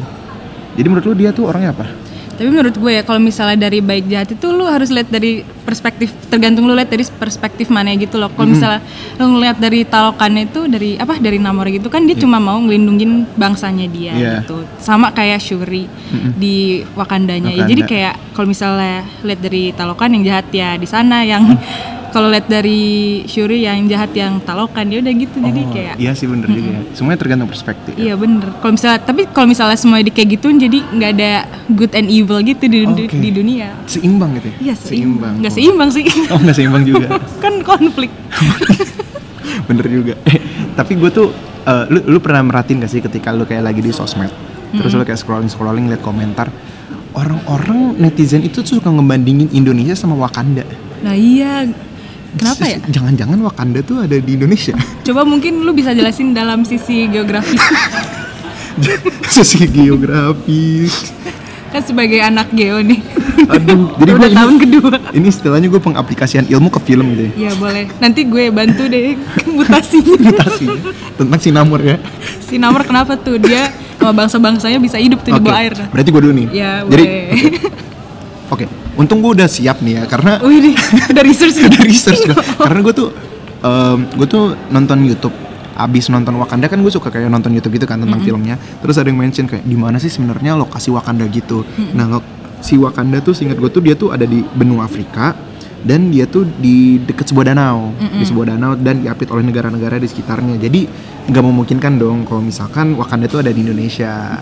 Jadi 0.79 0.87
menurut 0.87 1.05
lu 1.05 1.13
dia 1.19 1.35
tuh 1.35 1.51
orangnya 1.51 1.75
apa? 1.75 1.85
Tapi 2.33 2.47
menurut 2.49 2.73
gue 2.73 2.91
ya 2.91 3.01
kalau 3.01 3.17
misalnya 3.17 3.67
dari 3.67 3.79
baik 3.79 4.05
jahat 4.07 4.29
itu 4.31 4.47
lu 4.49 4.65
harus 4.65 4.89
lihat 4.89 5.07
dari 5.07 5.41
perspektif 5.63 6.09
tergantung 6.27 6.65
lu 6.65 6.73
lihat 6.73 6.89
dari 6.89 7.05
perspektif 7.05 7.69
mana 7.69 7.93
gitu 7.93 8.17
loh. 8.17 8.29
Kalau 8.29 8.49
misalnya 8.49 8.81
lu 9.17 9.37
ngeliat 9.37 9.57
dari 9.57 9.83
talokannya 9.83 10.43
itu 10.47 10.65
dari 10.65 10.97
apa 10.97 11.17
dari 11.17 11.37
Namor 11.37 11.69
gitu 11.69 11.87
kan 11.87 12.03
dia 12.03 12.17
cuma 12.17 12.37
mau 12.37 12.57
ngelindungin 12.59 13.25
bangsanya 13.35 13.85
dia 13.87 14.13
Iya. 14.13 14.31
gitu. 14.41 14.65
Sama 14.77 15.09
kayak 15.09 15.39
Shuri 15.39 15.85
di 16.35 16.81
Wakandanya. 16.93 17.49
Ya, 17.49 17.63
Wakanda. 17.63 17.71
jadi 17.71 17.81
kayak 17.85 18.13
kalau 18.33 18.47
misalnya 18.47 19.05
lihat 19.21 19.39
dari 19.39 19.63
talokan 19.71 20.09
yang 20.13 20.23
jahat 20.25 20.47
ya 20.49 20.69
di 20.75 20.85
sana 20.85 21.21
yang 21.23 21.43
kalau 22.13 22.29
lihat 22.29 22.45
dari 22.45 22.81
Shuri 23.25 23.65
yang 23.65 23.89
jahat 23.89 24.13
yang 24.13 24.37
talokan 24.39 24.85
ya 24.87 25.01
udah 25.01 25.13
gitu. 25.13 25.35
Jadi 25.35 25.59
Oh, 25.59 25.71
kayak 25.73 25.95
iya 25.97 26.13
sih 26.13 26.29
bener 26.29 26.45
juga 26.47 26.69
ya. 26.71 26.81
Semuanya 26.93 27.17
tergantung 27.17 27.49
perspektif. 27.49 27.97
Iya 27.97 28.13
bener. 28.13 28.53
Kalau 28.55 28.71
misalnya 28.71 28.99
tapi 29.01 29.21
kalau 29.27 29.47
misalnya 29.49 29.73
semuanya 29.73 30.05
di 30.05 30.13
kayak 30.13 30.29
gituin 30.31 30.57
jadi 30.57 30.77
nggak 30.79 31.11
ada 31.11 31.31
good 31.67 31.91
and 31.91 32.07
evil 32.07 32.37
gitu 32.39 32.63
di, 32.63 32.85
Oke. 32.85 33.09
di 33.11 33.29
dunia. 33.29 33.73
Seimbang 33.83 34.37
gitu 34.37 34.47
ya? 34.47 34.55
Iya 34.61 34.75
seimbang. 34.77 35.33
Nggak 35.41 35.51
Oh. 35.51 35.57
seimbang 35.57 35.89
sih. 35.89 36.05
Oh 36.29 36.37
nggak 36.37 36.55
seimbang 36.55 36.83
juga. 36.85 37.07
kan 37.43 37.53
konflik. 37.59 38.13
bener 39.67 39.85
juga. 39.87 40.13
Eh, 40.23 40.37
tapi 40.73 40.93
gue 40.93 41.09
tuh, 41.09 41.33
eh, 41.63 41.85
lu, 41.89 41.99
lu 42.07 42.19
pernah 42.19 42.43
merhatiin 42.43 42.77
gak 42.79 42.91
sih 42.91 43.01
ketika 43.01 43.31
lu 43.31 43.43
kayak 43.43 43.63
lagi 43.63 43.79
di 43.79 43.89
sosmed, 43.89 44.29
terus 44.71 44.91
lu 44.91 45.01
kayak 45.01 45.17
scrolling 45.17 45.47
scrolling 45.47 45.85
liat 45.87 46.01
komentar, 46.01 46.49
orang-orang 47.13 47.95
netizen 47.97 48.41
itu 48.41 48.61
tuh 48.61 48.77
suka 48.77 48.89
ngebandingin 48.89 49.49
Indonesia 49.51 49.93
sama 49.93 50.17
Wakanda. 50.17 50.65
Nah 51.01 51.13
iya. 51.13 51.67
Kenapa 52.33 52.63
ya? 52.65 52.79
Jangan-jangan 52.95 53.37
Wakanda 53.41 53.79
tuh 53.81 54.01
ada 54.01 54.15
di 54.15 54.31
Indonesia. 54.33 54.73
Coba 55.07 55.21
mungkin 55.23 55.61
lu 55.61 55.71
bisa 55.71 55.93
jelasin 55.93 56.33
dalam 56.33 56.63
sisi 56.63 57.05
geografis. 57.07 57.61
Sisi 59.33 59.69
geografis. 59.69 61.13
kan 61.69 61.81
sebagai 61.81 62.21
anak 62.21 62.53
geo 62.53 62.85
nih. 62.85 63.01
Aduh, 63.49 63.97
jadi 63.97 64.13
gue 64.13 64.29
tahun 64.29 64.55
kedua. 64.61 64.93
Ini 65.09 65.25
istilahnya 65.25 65.67
gue 65.69 65.81
pengaplikasian 65.81 66.45
ilmu 66.45 66.69
ke 66.69 66.77
film 66.81 67.17
gitu 67.17 67.33
ya. 67.33 67.49
Ya 67.49 67.51
boleh. 67.57 67.89
Nanti 67.97 68.29
gue 68.29 68.53
bantu 68.53 68.85
deh 68.85 69.17
mutasinya. 69.49 70.21
Mutasinya 70.21 70.89
tentang 71.17 71.39
sinamur 71.41 71.81
ya. 71.81 71.97
si 72.45 72.61
Namor 72.61 72.85
kenapa 72.85 73.17
tuh 73.17 73.41
dia 73.41 73.73
sama 73.97 74.13
bangsa-bangsanya 74.13 74.77
bisa 74.77 75.01
hidup 75.01 75.25
tuh 75.25 75.33
di 75.33 75.41
Oke, 75.41 75.49
bawah 75.49 75.61
air. 75.65 75.73
Berarti 75.89 76.09
gue 76.13 76.21
dulu 76.21 76.33
nih. 76.37 76.47
Ya 76.53 76.71
Jadi, 76.85 77.03
boleh. 77.09 77.25
oke. 78.53 78.65
Untung 78.93 79.25
gue 79.25 79.33
udah 79.33 79.49
siap 79.49 79.81
nih 79.81 79.97
ya, 79.97 80.03
karena 80.05 80.37
Wih 80.41 80.61
nih, 80.61 80.75
udah 81.13 81.23
research 81.25 81.57
udah 81.69 81.81
research 81.81 82.21
gue. 82.23 82.37
Karena 82.67 82.79
gue 82.81 82.93
tuh, 82.93 83.09
gue 84.13 84.27
tuh 84.27 84.53
nonton 84.69 85.01
YouTube. 85.01 85.33
Abis 85.73 86.13
nonton 86.13 86.37
Wakanda 86.37 86.69
kan 86.69 86.77
gue 86.77 86.93
suka 86.93 87.09
kayak 87.09 87.33
nonton 87.33 87.49
YouTube 87.49 87.81
gitu 87.81 87.89
kan 87.89 87.97
tentang 87.97 88.21
filmnya. 88.21 88.61
Terus 88.77 89.01
ada 89.01 89.09
yang 89.09 89.17
mention 89.17 89.49
kayak 89.49 89.65
di 89.65 89.73
mana 89.73 89.97
sih 89.97 90.13
sebenarnya 90.13 90.53
lokasi 90.53 90.93
Wakanda 90.93 91.25
gitu. 91.25 91.65
Nah, 91.97 92.05
lo- 92.05 92.27
si 92.61 92.77
Wakanda 92.77 93.17
tuh 93.19 93.33
singkat 93.33 93.57
gue 93.57 93.73
tuh 93.73 93.81
dia 93.81 93.97
tuh 93.97 94.13
ada 94.13 94.21
di 94.23 94.45
benua 94.53 94.85
Afrika 94.85 95.33
dan 95.81 96.13
dia 96.13 96.29
tuh 96.29 96.45
di 96.61 97.01
deket 97.01 97.33
sebuah 97.33 97.49
danau, 97.49 97.89
di 97.97 98.23
sebuah 98.23 98.53
danau 98.53 98.77
dan 98.77 99.01
diapit 99.01 99.33
oleh 99.33 99.41
negara-negara 99.41 99.97
di 99.97 100.05
sekitarnya. 100.05 100.61
Jadi 100.61 100.85
nggak 101.27 101.43
memungkinkan 101.43 101.97
dong 101.97 102.23
kalau 102.29 102.45
misalkan 102.45 102.93
Wakanda 102.93 103.25
tuh 103.25 103.41
ada 103.41 103.49
di 103.49 103.65
Indonesia 103.65 104.37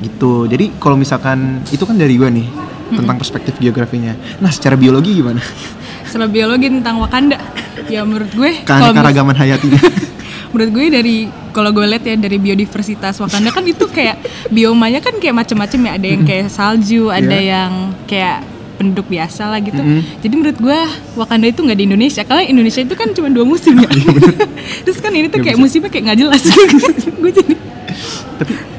gitu. 0.00 0.48
Jadi 0.48 0.76
kalau 0.76 0.96
misalkan 0.96 1.60
itu 1.68 1.84
kan 1.84 1.96
dari 1.96 2.16
gue 2.16 2.28
nih 2.28 2.48
tentang 2.88 3.16
perspektif 3.16 3.54
geografinya. 3.56 4.12
Nah, 4.38 4.48
secara 4.48 4.74
biologi 4.74 5.14
gimana? 5.14 5.42
Setelah 6.02 6.26
biologi 6.26 6.66
tentang 6.68 6.96
Wakanda, 6.96 7.36
ya 7.84 8.02
menurut 8.02 8.30
gue 8.30 8.50
kalau 8.62 8.90
Keanekaragaman 8.90 9.34
hayatinya. 9.34 9.80
menurut 10.52 10.70
gue 10.72 10.84
dari 10.88 11.16
kalau 11.50 11.68
gue 11.70 11.84
lihat 11.84 12.00
ya 12.02 12.14
dari 12.14 12.38
biodiversitas 12.38 13.18
Wakanda 13.18 13.50
kan 13.50 13.60
itu 13.62 13.84
kayak 13.84 14.16
biomanya 14.48 14.98
kan 14.98 15.12
kayak 15.14 15.36
macam-macam 15.36 15.80
ya 15.82 15.90
ada 15.92 16.06
yang 16.06 16.22
kayak 16.22 16.46
salju 16.48 17.10
ada 17.10 17.28
Iya. 17.28 17.44
yang 17.58 17.72
kayak 18.06 18.38
penduduk 18.76 19.04
biasa 19.06 19.48
lah 19.48 19.58
gitu 19.58 19.76
Mm-mm. 19.76 20.00
jadi 20.20 20.32
menurut 20.32 20.58
gue 20.58 20.78
Wakanda 21.14 21.46
itu 21.46 21.60
nggak 21.60 21.76
di 21.76 21.84
Indonesia 21.84 22.22
karena 22.22 22.44
Indonesia 22.46 22.80
itu 22.80 22.94
kan 22.94 23.08
cuma 23.10 23.28
dua 23.28 23.44
musim 23.44 23.72
ya 23.74 23.88
terus 24.84 24.96
kan 24.96 25.10
ini 25.10 25.26
tuh 25.26 25.40
Iya, 25.40 25.42
Nggak 25.42 25.44
kayak 25.44 25.56
bisa. 25.56 25.64
musimnya 25.66 25.90
kayak 25.90 26.04
nggak 26.06 26.18
jelas 26.18 26.42
gue 27.20 27.32
jadi 27.34 27.54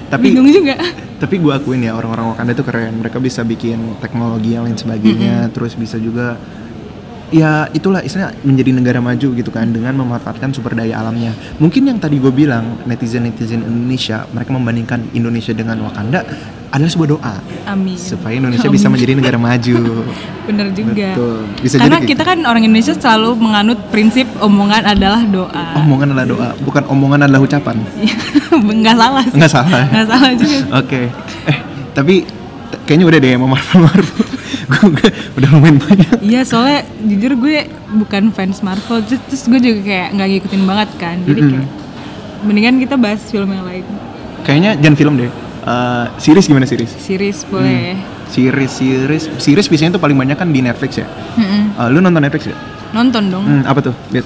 tapi 0.08 0.32
bingung 0.32 0.50
juga 0.50 0.76
tapi 1.18 1.42
gue 1.42 1.50
akuin 1.50 1.82
ya 1.82 1.98
orang-orang 1.98 2.34
Wakanda 2.34 2.54
itu 2.54 2.62
keren. 2.62 2.94
Mereka 3.02 3.18
bisa 3.18 3.42
bikin 3.42 3.98
teknologi 3.98 4.54
yang 4.54 4.70
lain 4.70 4.78
sebagainya, 4.78 5.50
terus 5.50 5.74
bisa 5.74 5.98
juga 5.98 6.38
ya 7.34 7.67
itulah 7.75 8.00
istilahnya 8.00 8.36
menjadi 8.43 8.72
negara 8.72 9.00
maju 9.03 9.27
gitu 9.36 9.50
kan 9.51 9.67
dengan 9.67 9.93
memanfaatkan 10.00 10.55
sumber 10.55 10.75
daya 10.75 11.00
alamnya. 11.00 11.36
Mungkin 11.60 11.88
yang 11.88 12.00
tadi 12.00 12.19
gue 12.19 12.31
bilang 12.31 12.79
netizen-netizen 12.88 13.63
Indonesia 13.63 14.24
mereka 14.31 14.51
membandingkan 14.55 15.00
Indonesia 15.12 15.51
dengan 15.51 15.84
Wakanda 15.84 16.24
adalah 16.67 16.91
sebuah 16.91 17.10
doa 17.15 17.36
amin 17.63 17.96
supaya 17.96 18.36
Indonesia 18.43 18.67
bisa 18.67 18.91
menjadi 18.91 19.15
negara 19.15 19.39
maju. 19.39 20.03
bener 20.48 20.67
juga 20.75 21.15
Betul. 21.15 21.38
Bisa 21.63 21.75
karena 21.79 22.00
jadi 22.03 22.10
kita 22.12 22.24
kan 22.27 22.38
orang 22.43 22.63
Indonesia 22.63 22.96
selalu 22.96 23.29
menganut 23.39 23.79
prinsip 23.91 24.27
omongan 24.39 24.84
adalah 24.84 25.24
doa 25.27 25.65
Omongan 25.79 26.12
adalah 26.15 26.27
doa, 26.27 26.50
bukan 26.63 26.84
omongan 26.91 27.27
adalah 27.27 27.43
ucapan. 27.43 27.79
nggak 28.84 28.96
salah 28.96 29.24
sih. 29.24 29.36
Enggak 29.36 29.51
salah. 29.51 29.84
nggak 29.88 30.07
salah 30.07 30.31
juga 30.36 30.57
Oke. 30.79 31.01
Eh, 31.48 31.57
tapi 31.96 32.15
kayaknya 32.84 33.05
udah 33.07 33.19
deh 33.19 33.31
Marvel 33.39 33.79
Marvel. 33.84 34.25
Gue 34.67 35.09
udah 35.38 35.50
lumayan 35.51 35.77
banyak. 35.77 36.09
Iya 36.19 36.41
soalnya 36.43 36.79
jujur 37.00 37.33
gue 37.38 37.57
bukan 37.95 38.29
fans 38.29 38.59
Marvel 38.59 39.00
terus, 39.01 39.21
terus 39.25 39.43
gue 39.45 39.59
juga 39.62 39.79
kayak 39.81 40.07
nggak 40.13 40.27
ngikutin 40.29 40.63
banget 40.63 40.89
kan 40.95 41.17
jadi 41.24 41.39
Mm-mm. 41.39 41.51
kayak 41.55 41.69
mendingan 42.43 42.75
kita 42.77 42.95
bahas 42.95 43.21
film 43.25 43.50
yang 43.50 43.63
lain 43.63 43.86
kayaknya 44.43 44.77
jangan 44.77 44.95
film 44.95 45.13
deh. 45.17 45.31
Eh, 45.67 46.05
series 46.17 46.47
gimana 46.47 46.63
series? 46.63 46.88
Series 46.95 47.43
boleh. 47.43 48.00
Series, 48.27 48.71
series, 48.71 49.24
series 49.36 49.67
biasanya 49.67 49.95
tuh 49.95 50.01
paling 50.01 50.15
banyak 50.15 50.36
kan 50.36 50.47
di 50.47 50.63
Netflix 50.63 50.95
ya. 50.95 51.07
Mm-mm. 51.36 51.75
Eh, 51.75 51.88
lu 51.91 52.00
nonton 52.00 52.24
Netflix 52.24 52.47
ya? 52.47 52.55
Nonton 52.91 53.24
dong. 53.27 53.43
Hmm, 53.43 53.63
apa 53.63 53.79
tuh? 53.81 53.95
Lihat. 54.12 54.24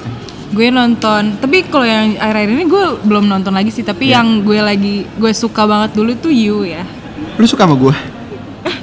Gue 0.52 0.70
nonton, 0.70 1.40
tapi 1.40 1.66
kalau 1.66 1.82
yang 1.82 2.14
akhir-akhir 2.14 2.50
ini 2.52 2.66
gue 2.68 2.84
belum 3.02 3.26
nonton 3.26 3.56
lagi 3.56 3.74
sih. 3.74 3.82
Tapi 3.82 4.12
Iya. 4.12 4.22
yang 4.22 4.46
gue 4.46 4.60
lagi 4.62 4.96
gue 5.08 5.32
suka 5.34 5.66
banget 5.66 5.98
dulu 5.98 6.14
tuh 6.14 6.30
You 6.30 6.62
ya. 6.62 6.86
Lu 7.42 7.48
suka 7.50 7.66
sama 7.66 7.74
gua? 7.74 7.96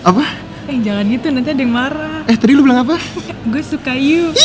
Apa? 0.03 0.25
Eh 0.69 0.85
jangan 0.85 1.05
gitu 1.09 1.33
nanti 1.33 1.49
ada 1.49 1.63
yang 1.65 1.73
marah. 1.73 2.29
Eh 2.29 2.37
tadi 2.37 2.53
lu 2.53 2.61
bilang 2.61 2.85
apa? 2.85 3.01
gue 3.49 3.63
suka 3.65 3.97
You. 3.97 4.37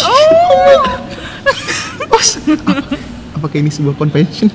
Bos. 2.07 2.39
apa, 2.39 2.95
apakah 3.35 3.57
ini 3.59 3.67
sebuah 3.67 3.99
confession? 3.99 4.47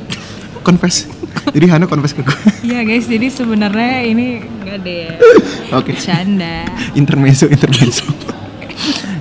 Confess. 0.64 1.12
Jadi 1.52 1.68
Hana 1.68 1.84
confess 1.84 2.16
ke 2.16 2.24
gue. 2.24 2.38
Iya 2.64 2.88
guys, 2.88 3.04
jadi 3.04 3.28
sebenarnya 3.28 4.00
ini 4.08 4.40
nggak 4.64 4.76
ada 4.80 4.92
ya. 4.96 5.12
Oke. 5.76 5.92
Canda. 6.00 6.64
Intermezzo, 6.96 7.44
intermezzo. 7.52 8.08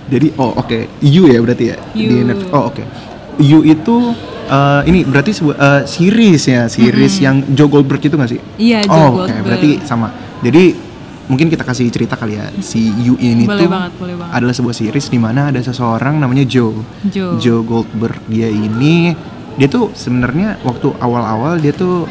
Jadi 0.07 0.31
oh 0.39 0.55
oke, 0.55 0.87
You 1.03 1.27
ya 1.27 1.43
berarti 1.43 1.75
ya 1.75 1.77
di 1.91 2.07
You. 2.07 2.23
Netflix. 2.23 2.51
Oh 2.55 2.71
oke. 2.71 2.83
You 3.43 3.59
itu 3.67 4.15
eh, 4.47 4.81
ini 4.87 5.03
berarti 5.03 5.35
sebuah 5.35 5.55
eh, 5.59 5.83
series 5.83 6.47
ya, 6.47 6.71
series 6.71 7.19
yang 7.19 7.43
Joe 7.51 7.67
Goldberg 7.67 7.99
itu 7.99 8.15
nggak 8.15 8.31
sih? 8.31 8.39
Iya, 8.55 8.87
Joe 8.87 8.95
oh, 8.95 9.03
oke, 9.03 9.27
Goldberg. 9.27 9.43
berarti 9.43 9.71
sama. 9.83 10.15
Jadi 10.39 10.86
mungkin 11.27 11.47
kita 11.47 11.63
kasih 11.63 11.91
cerita 11.91 12.15
kali 12.15 12.39
ya 12.39 12.47
si 12.59 12.87
You 12.97 13.19
ini 13.19 13.43
Boleh 13.43 13.67
tuh 13.67 13.69
banget, 13.69 13.91
boleh 13.99 14.15
banget. 14.15 14.33
adalah 14.33 14.53
sebuah 14.55 14.75
series 14.75 15.07
di 15.07 15.19
mana 15.19 15.51
ada 15.51 15.59
seseorang 15.59 16.15
namanya 16.17 16.47
Joe. 16.47 16.79
Joe. 17.07 17.35
Joe 17.37 17.61
Goldberg 17.61 18.23
dia 18.25 18.47
ini 18.47 19.11
dia 19.55 19.67
tuh 19.67 19.91
sebenarnya 19.91 20.61
waktu 20.63 20.87
awal-awal 20.97 21.59
dia 21.59 21.73
tuh 21.73 22.07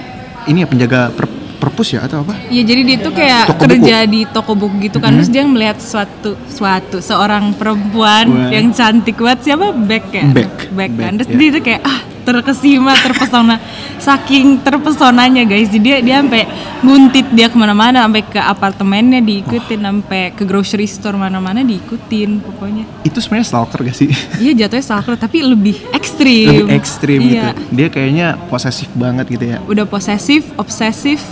ini 0.47 0.63
ya 0.63 0.69
penjaga 0.69 1.09
per, 1.11 1.27
perpus 1.57 1.97
ya 1.97 2.05
atau 2.05 2.23
apa? 2.23 2.37
Iya 2.47 2.63
jadi 2.63 2.81
dia 2.85 2.97
tuh 3.01 3.13
kayak 3.15 3.45
Toko 3.51 3.65
kerja 3.65 3.97
di 4.05 4.21
toko 4.29 4.53
buku 4.53 4.77
gitu 4.85 4.99
kan 5.01 5.17
terus 5.17 5.33
dia 5.33 5.43
melihat 5.43 5.81
suatu 5.81 6.37
suatu 6.47 7.01
seorang 7.01 7.57
perempuan 7.57 8.27
Wah. 8.29 8.51
yang 8.53 8.69
cantik 8.71 9.17
banget 9.17 9.49
siapa 9.49 9.73
Beck 9.73 10.13
ya 10.13 10.25
Beck. 10.29 10.71
Beck 10.71 10.93
kan 10.93 11.13
Beck, 11.17 11.25
terus 11.25 11.29
ya. 11.33 11.39
dia 11.41 11.49
tuh 11.57 11.63
kayak 11.65 11.83
ah 11.83 12.01
terkesima 12.27 12.91
terpesona 12.99 13.63
saking 13.97 14.59
terpesonanya 14.61 15.47
guys 15.47 15.71
jadi 15.71 15.79
dia 15.79 15.97
dia 16.03 16.17
sampai 16.19 16.43
nguntit 16.83 17.31
dia 17.31 17.47
ke 17.47 17.55
mana-mana 17.55 18.03
sampai 18.03 18.27
ke 18.27 18.37
apartemennya 18.37 19.23
diikutin 19.23 19.79
sampai 19.79 20.35
ke 20.35 20.43
grocery 20.43 20.85
store 20.85 21.15
mana-mana 21.15 21.63
diikutin 21.63 22.43
pokoknya 22.43 22.85
Itu 23.01 23.23
sebenarnya 23.23 23.47
stalker 23.47 23.81
gak 23.81 23.95
sih? 23.95 24.11
iya 24.43 24.53
jatuhnya 24.53 24.83
stalker 24.83 25.15
tapi 25.15 25.41
lebih 25.41 25.79
ekstrim 25.95 26.67
Lebih 26.67 26.75
ekstrim 26.75 27.21
iya. 27.23 27.55
gitu. 27.55 27.63
Dia 27.71 27.89
kayaknya 27.89 28.27
posesif 28.51 28.91
banget 28.93 29.31
gitu 29.31 29.45
ya. 29.47 29.59
udah 29.63 29.87
posesif 29.87 30.43
obsesif 30.57 31.23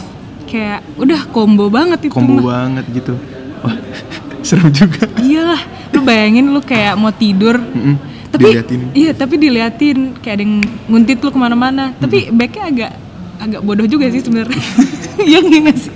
kayak 0.44 0.86
udah 0.94 1.26
combo 1.28 1.66
banget 1.66 2.06
itu 2.06 2.14
Combo 2.14 2.38
mah. 2.38 2.44
banget 2.54 2.84
gitu. 2.94 3.18
Wah, 3.60 3.74
serem 4.46 4.70
juga. 4.70 5.08
Iyalah, 5.18 5.58
lu 5.90 6.00
bayangin 6.00 6.52
lu 6.52 6.60
kayak 6.60 6.94
mau 6.94 7.10
tidur, 7.10 7.56
Mm-mm, 7.58 7.96
tapi 8.34 8.50
diliatin. 8.50 8.80
iya 8.92 9.10
tapi 9.14 9.34
diliatin 9.38 9.98
kayak 10.18 10.34
ada 10.34 10.42
yang 10.42 10.54
nguntit 10.90 11.18
lu 11.22 11.30
ke 11.30 11.38
mana-mana. 11.38 11.94
Tapi 12.02 12.34
backnya 12.34 12.64
agak 12.66 12.92
agak 13.38 13.60
bodoh 13.62 13.86
juga 13.86 14.10
sih 14.10 14.22
sebenarnya. 14.22 14.58
yang 15.38 15.46
inget 15.46 15.76
sih, 15.86 15.94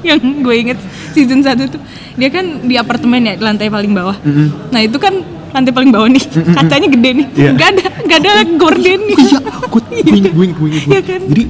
yang 0.00 0.20
gue 0.40 0.54
inget 0.56 0.78
season 1.12 1.44
1 1.44 1.68
tuh 1.68 1.80
dia 2.14 2.28
kan 2.32 2.64
di 2.64 2.74
apartemen 2.80 3.20
ya 3.22 3.34
di 3.36 3.44
lantai 3.44 3.68
paling 3.68 3.92
bawah. 3.92 4.16
Mm-mm. 4.24 4.72
Nah 4.72 4.80
itu 4.80 4.96
kan 4.96 5.20
lantai 5.54 5.70
paling 5.70 5.88
bawah 5.88 6.10
nih, 6.10 6.24
kacanya 6.50 6.88
gede 6.90 7.10
nih, 7.14 7.26
Iya. 7.32 7.50
nggak 7.54 7.68
ada 7.70 7.84
nggak 8.02 8.18
ada 8.18 8.30
gorden 8.58 9.00
nih. 9.00 9.16
Iya, 9.16 9.38
gue 10.28 10.44
inget, 10.44 10.58
gue 10.58 10.68
inget. 10.68 10.84
Iya 10.84 11.00
kan? 11.00 11.20
Jadi 11.24 11.44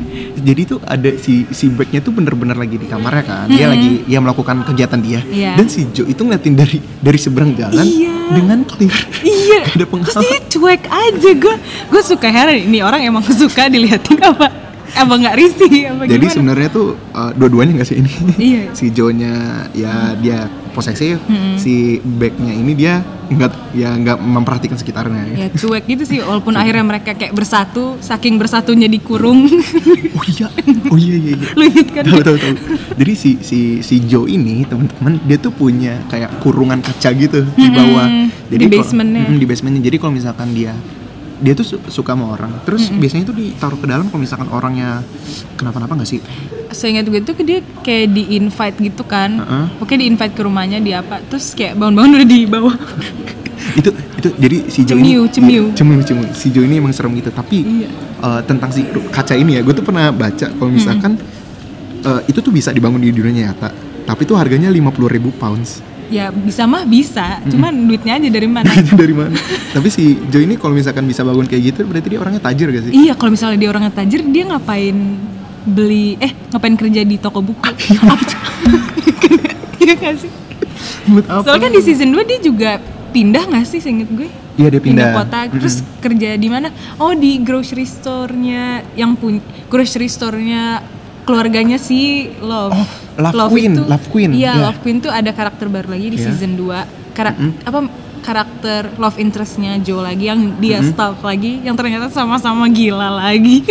jadi 0.44 0.62
tuh 0.66 0.78
ada 0.84 1.10
si 1.16 1.32
si 1.48 1.64
Becknya 1.68 1.98
tuh 1.98 2.12
bener-bener 2.12 2.52
lagi 2.54 2.76
di 2.76 2.84
kamarnya 2.84 3.24
kan. 3.24 3.46
Dia 3.48 3.66
lagi 3.66 4.04
ya 4.04 4.20
melakukan 4.20 4.60
kegiatan 4.62 5.00
dia. 5.00 5.20
Iya. 5.24 5.56
Dan 5.56 5.66
si 5.66 5.88
Joe 5.90 6.04
itu 6.04 6.20
ngeliatin 6.20 6.52
dari 6.52 6.78
dari 7.00 7.16
seberang 7.16 7.52
jalan 7.54 7.80
Iya. 7.80 8.12
dengan 8.30 8.58
clear. 8.62 8.92
Iya. 9.20 9.60
Gak 9.66 9.72
ada 9.72 9.76
Terus 9.78 9.88
penghalang. 9.88 10.22
dia 10.22 10.38
cuek 10.46 10.82
aja 10.86 11.30
gue. 11.34 11.56
Gue 11.88 12.02
suka 12.02 12.28
heran 12.28 12.56
ini 12.60 12.78
orang 12.80 13.00
emang 13.02 13.24
suka 13.42 13.66
diliatin 13.66 14.20
apa? 14.20 14.46
Apa 14.94 15.14
nggak 15.18 15.34
risih? 15.36 15.90
Apa 15.90 16.02
Jadi 16.06 16.26
sebenarnya 16.30 16.68
tuh 16.70 16.94
uh, 17.14 17.30
dua-duanya 17.34 17.82
nggak 17.82 17.88
sih 17.88 17.98
ini? 17.98 18.12
Iya. 18.38 18.62
si 18.78 18.90
Joe-nya 18.94 19.66
ya 19.74 20.14
dia 20.18 20.46
posesif, 20.74 21.22
si 21.54 22.02
Becknya 22.02 22.50
ini 22.50 22.74
dia 22.74 22.98
nggak 23.24 23.52
ya 23.72 23.94
nggak 23.96 24.18
memperhatikan 24.20 24.76
sekitarnya. 24.76 25.22
ya 25.32 25.48
cuek 25.48 25.88
gitu 25.88 26.04
sih 26.04 26.18
walaupun 26.20 26.52
akhirnya 26.60 26.84
mereka 26.84 27.16
kayak 27.16 27.32
bersatu 27.32 27.96
saking 28.04 28.36
bersatunya 28.36 28.84
dikurung 28.84 29.48
Oh 30.14 30.24
iya, 30.28 30.46
oh 30.92 30.98
iya 30.98 31.16
iya. 31.18 31.32
iya. 31.36 31.48
lu 31.58 31.64
inget 31.68 31.88
kan 31.90 32.02
tahu 32.06 32.22
tahu 32.22 32.36
tahu. 32.38 32.54
Jadi 32.96 33.12
si 33.18 33.30
si 33.42 33.58
si 33.82 34.04
Joe 34.06 34.30
ini 34.30 34.62
teman-teman 34.64 35.18
dia 35.26 35.36
tuh 35.40 35.50
punya 35.50 35.98
kayak 36.06 36.38
kurungan 36.40 36.78
kaca 36.80 37.10
gitu 37.16 37.42
di 37.56 37.68
bawah. 37.68 38.08
Jadi 38.48 38.62
di 38.62 38.78
basementnya. 38.78 39.24
Mm, 39.26 39.36
di 39.42 39.46
basementnya. 39.46 39.82
Jadi 39.84 39.96
kalau 39.98 40.12
misalkan 40.14 40.48
dia 40.54 40.72
dia 41.44 41.52
tuh 41.52 41.66
su- 41.66 41.82
suka 41.86 42.16
sama 42.16 42.32
orang, 42.32 42.64
terus 42.64 42.88
biasanya 42.88 43.28
tuh 43.28 43.36
ditaruh 43.36 43.76
ke 43.76 43.84
dalam 43.84 44.08
kalau 44.08 44.18
misalkan 44.18 44.48
orangnya 44.48 45.04
kenapa-napa 45.54 45.92
nggak 45.94 46.08
sih? 46.08 46.20
seingat 46.74 47.06
gue 47.06 47.22
tuh 47.22 47.38
dia 47.38 47.62
kayak 47.84 48.10
di 48.10 48.34
invite 48.34 48.82
gitu 48.82 49.06
kan 49.06 49.38
Heeh. 49.38 49.66
oke 49.78 49.94
di 49.94 50.10
invite 50.10 50.34
ke 50.34 50.42
rumahnya 50.42 50.82
di 50.82 50.90
apa 50.90 51.22
terus 51.22 51.54
kayak 51.54 51.78
bangun-bangun 51.78 52.18
udah 52.18 52.26
di 52.26 52.40
bawah 52.50 52.74
itu 53.78 53.90
itu 54.18 54.28
jadi 54.34 54.56
si 54.66 54.80
Joe 54.82 54.98
Cemiu, 54.98 55.22
ini 55.22 55.30
cemiu. 55.30 55.64
Iya, 55.68 55.76
cemiu 55.76 56.00
cemiu. 56.02 56.26
Si 56.34 56.46
Joe 56.50 56.64
ini 56.64 56.80
emang 56.80 56.90
serem 56.90 57.14
gitu. 57.14 57.28
Tapi 57.28 57.62
Iya. 57.62 57.88
eh, 58.18 58.40
tentang 58.42 58.72
si 58.72 58.82
kaca 59.08 59.36
ini 59.36 59.54
ya, 59.54 59.62
gue 59.62 59.70
tuh 59.70 59.84
pernah 59.84 60.10
baca 60.10 60.48
kalau 60.48 60.70
misalkan 60.72 61.14
eh, 62.02 62.20
itu 62.26 62.40
tuh 62.40 62.50
bisa 62.50 62.72
dibangun 62.72 62.98
di 62.98 63.12
dunia 63.12 63.48
nyata. 63.48 63.70
Tapi 64.04 64.24
tuh 64.24 64.34
harganya 64.34 64.68
50.000 64.68 65.06
ribu 65.08 65.30
pounds. 65.30 65.78
Ya 66.10 66.28
bisa 66.32 66.64
mah 66.68 66.84
bisa. 66.84 67.40
Cuman 67.48 67.72
duitnya 67.88 68.16
aja 68.18 68.28
dari 68.28 68.48
mana? 68.48 68.68
Dari 69.00 69.14
mana? 69.14 69.36
Tapi 69.72 69.88
si 69.88 70.18
Joe 70.28 70.44
ini 70.44 70.56
kalau 70.56 70.76
misalkan 70.76 71.04
bisa 71.08 71.24
bangun 71.24 71.46
kayak 71.48 71.62
gitu, 71.74 71.80
berarti 71.88 72.08
dia 72.12 72.20
orangnya 72.20 72.42
tajir 72.42 72.68
gak 72.72 72.84
sih? 72.88 72.92
iya 72.92 73.12
kalau 73.16 73.30
misalnya 73.32 73.58
dia 73.60 73.68
orangnya 73.70 73.92
tajir 73.92 74.20
dia 74.28 74.44
ngapain 74.48 74.96
beli 75.64 76.20
eh 76.20 76.32
ngapain 76.52 76.76
kerja 76.76 77.00
di 77.04 77.16
toko 77.16 77.40
buku? 77.40 77.64
Apa 78.12 78.24
iya 79.80 79.94
gak 79.96 80.14
sih? 80.20 80.30
Buat 81.04 81.24
apa? 81.28 81.44
soalnya 81.44 81.62
kan 81.68 81.72
di 81.76 81.82
season 81.84 82.08
2 82.16 82.24
dia 82.24 82.38
juga 82.40 82.70
pindah 83.12 83.44
gak 83.48 83.64
sih 83.68 83.80
seinget 83.80 84.08
gue? 84.08 84.28
Iya 84.54 84.68
dia 84.70 84.80
pindah. 84.82 85.10
kota 85.18 85.50
terus 85.50 85.82
kerja 85.98 86.38
di 86.38 86.48
mana? 86.48 86.70
Oh 87.02 87.10
di 87.10 87.42
grocery 87.42 87.84
store-nya 87.84 88.86
yang 88.94 89.18
punya 89.18 89.42
grocery 89.66 90.06
store-nya 90.06 90.93
keluarganya 91.24 91.76
si 91.76 92.30
Love 92.38 92.72
Oh, 92.74 92.88
Love 93.32 93.50
Queen, 93.50 93.72
Love 93.80 94.06
Queen, 94.08 94.30
iya 94.32 94.52
iya. 94.52 94.62
Love 94.64 94.78
Queen 94.80 94.98
tuh 94.98 95.08
ada 95.08 95.30
karakter 95.30 95.66
baru 95.66 95.90
lagi 95.90 96.06
di 96.08 96.18
Iya. 96.18 96.26
season 96.30 96.54
2 96.54 97.12
Karak 97.12 97.34
apa 97.62 97.78
karakter 98.20 98.96
love 98.96 99.16
interestnya 99.16 99.76
Joe 99.78 100.00
lagi 100.00 100.26
yang 100.26 100.56
dia 100.56 100.80
stalk 100.82 101.20
lagi 101.20 101.60
yang 101.60 101.74
ternyata 101.74 102.08
sama-sama 102.08 102.66
gila 102.66 103.08
lagi 103.10 103.62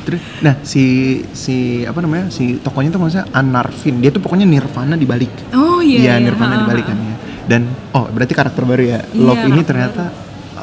Terus, 0.00 0.20
nah 0.38 0.56
si 0.62 0.84
si 1.30 1.56
apa 1.82 2.00
namanya 2.00 2.28
si 2.28 2.56
tokonya 2.56 2.88
tuh 2.88 2.98
maksudnya 2.98 3.28
Anarvin. 3.30 4.00
Dia 4.00 4.10
tuh 4.10 4.18
pokoknya 4.18 4.44
Nirvana 4.44 4.96
dibalik. 4.96 5.28
oh 5.52 5.78
iya, 5.80 5.98
iya. 6.00 6.14
Nirvana 6.18 6.56
ha, 6.56 6.58
dibalik 6.58 6.84
kan 6.84 6.96
ya. 6.96 7.14
Dan 7.46 7.62
oh 7.92 8.08
berarti 8.08 8.32
karakter 8.32 8.64
baru 8.64 8.82
ya. 8.86 8.98
Iya, 9.06 9.20
Love 9.20 9.44
ini 9.46 9.60
ternyata 9.60 10.08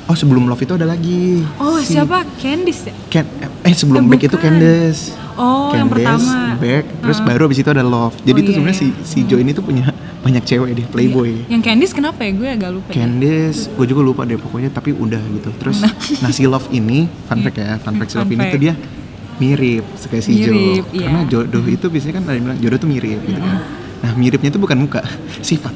oh 0.03 0.15
sebelum 0.15 0.45
Love 0.45 0.58
itu 0.60 0.73
ada 0.73 0.86
lagi. 0.86 1.45
oh 1.58 1.77
Si 1.80 1.93
siapa 1.93 2.25
Candice 2.36 2.89
ya 2.89 2.95
Ken, 3.10 3.25
eh 3.62 3.73
sebelum 3.73 4.03
Eh, 4.03 4.10
Beck 4.10 4.25
itu 4.25 4.36
bukan. 4.36 4.53
Candace. 5.38 5.69
Oh, 5.69 5.71
yang 5.71 5.88
pertama. 5.88 6.34
Beck, 6.58 6.86
terus 6.97 7.17
Heeh. 7.17 7.28
baru 7.30 7.41
abis 7.45 7.60
itu 7.62 7.69
ada 7.69 7.86
Love. 7.86 8.17
Jadi 8.19 8.34
Oh, 8.34 8.41
tuh 8.41 8.50
iya, 8.50 8.58
sebenarnya 8.58 8.78
si 8.78 8.88
iya. 8.88 9.04
si 9.04 9.19
Joe 9.23 9.38
ini 9.38 9.52
tuh 9.52 9.62
punya 9.62 9.86
banyak 10.26 10.43
cewek 10.43 10.73
deh, 10.73 10.86
playboy. 10.86 11.30
Iya. 11.30 11.43
yang 11.47 11.62
Candice 11.62 11.93
kenapa 11.93 12.19
ya 12.19 12.32
gue 12.34 12.50
agak 12.52 12.69
lupa 12.73 12.89
ya. 12.89 12.95
Candice, 13.00 13.69
gue 13.69 13.86
juga 13.86 14.02
lupa 14.02 14.21
deh 14.23 14.36
pokoknya 14.36 14.69
tapi 14.69 14.91
udah 14.91 15.21
gitu. 15.21 15.50
Terus 15.56 15.78
nah 16.26 16.32
si 16.32 16.43
Love 16.43 16.67
ini, 16.69 17.06
fun 17.23 17.39
fact 17.39 17.56
ya, 17.56 17.78
fun 17.78 17.93
fact 17.95 18.10
si 18.10 18.17
Love 18.17 18.32
ini 18.32 18.43
tuh 18.47 18.60
dia 18.60 18.73
mirip 19.38 19.86
kayak 20.04 20.23
si 20.23 20.32
Joe. 20.36 20.50
Mirip, 20.50 20.86
iya. 20.91 21.06
Karena 21.06 21.21
jodoh 21.28 21.63
itu 21.63 21.86
biasanya 21.86 22.13
kan 22.17 22.23
ada 22.26 22.34
yang 22.34 22.45
bilang 22.50 22.60
jodoh 22.60 22.78
tuh 22.78 22.89
mirip 22.89 23.19
gitu 23.21 23.38
kan. 23.38 23.58
Nah 23.97 24.12
miripnya 24.13 24.50
tuh 24.50 24.60
bukan 24.60 24.78
muka, 24.80 25.02
sifat. 25.45 25.73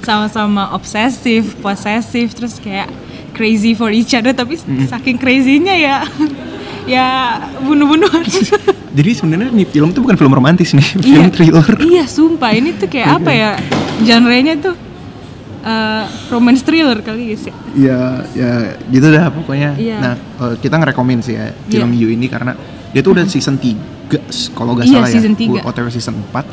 sama-sama 0.00 0.72
obsesif, 0.72 1.52
posesif, 1.58 2.32
terus 2.32 2.56
kayak 2.56 2.88
crazy 3.32 3.72
for 3.72 3.88
each 3.88 4.12
other 4.12 4.32
tapi 4.32 4.56
saking 4.84 5.14
crazy-nya 5.14 5.74
ya 5.74 5.96
ya 6.88 7.08
bunuh-bunuhan. 7.62 8.24
Jadi 8.98 9.10
sebenarnya 9.14 9.52
nih 9.52 9.68
film 9.68 9.92
tuh 9.94 10.00
bukan 10.02 10.16
film 10.16 10.32
romantis 10.32 10.74
nih, 10.74 10.88
film 10.98 11.28
iya, 11.28 11.30
thriller. 11.30 11.68
Iya, 11.78 12.04
sumpah 12.08 12.50
ini 12.56 12.74
tuh 12.74 12.88
kayak 12.90 13.22
apa 13.22 13.30
ya? 13.30 13.50
Genre-nya 14.02 14.54
tuh 14.58 14.74
eh, 15.62 16.04
romance 16.32 16.64
thriller 16.64 16.98
kali 17.04 17.30
guys 17.30 17.44
ya. 17.46 17.54
Ya, 17.76 18.00
ya 18.34 18.52
gitu 18.90 19.06
dah 19.12 19.30
pokoknya. 19.30 19.76
Iya. 19.78 19.98
Nah, 20.00 20.14
eh, 20.16 20.54
kita 20.58 20.80
ngerekomen 20.80 21.20
sih 21.22 21.36
ya 21.36 21.52
film 21.68 21.94
You 21.94 22.10
ini 22.10 22.26
karena 22.26 22.56
dia 22.90 23.04
tuh 23.04 23.14
udah 23.14 23.28
season 23.28 23.60
3 23.60 24.56
kalau 24.56 24.72
nggak 24.74 24.88
Iya, 24.88 25.04
salah 25.04 25.10
season 25.12 25.34
ya. 25.36 25.38
tiga. 25.38 25.60
OTW 25.68 25.86
season 25.92 26.16
4. 26.32 26.44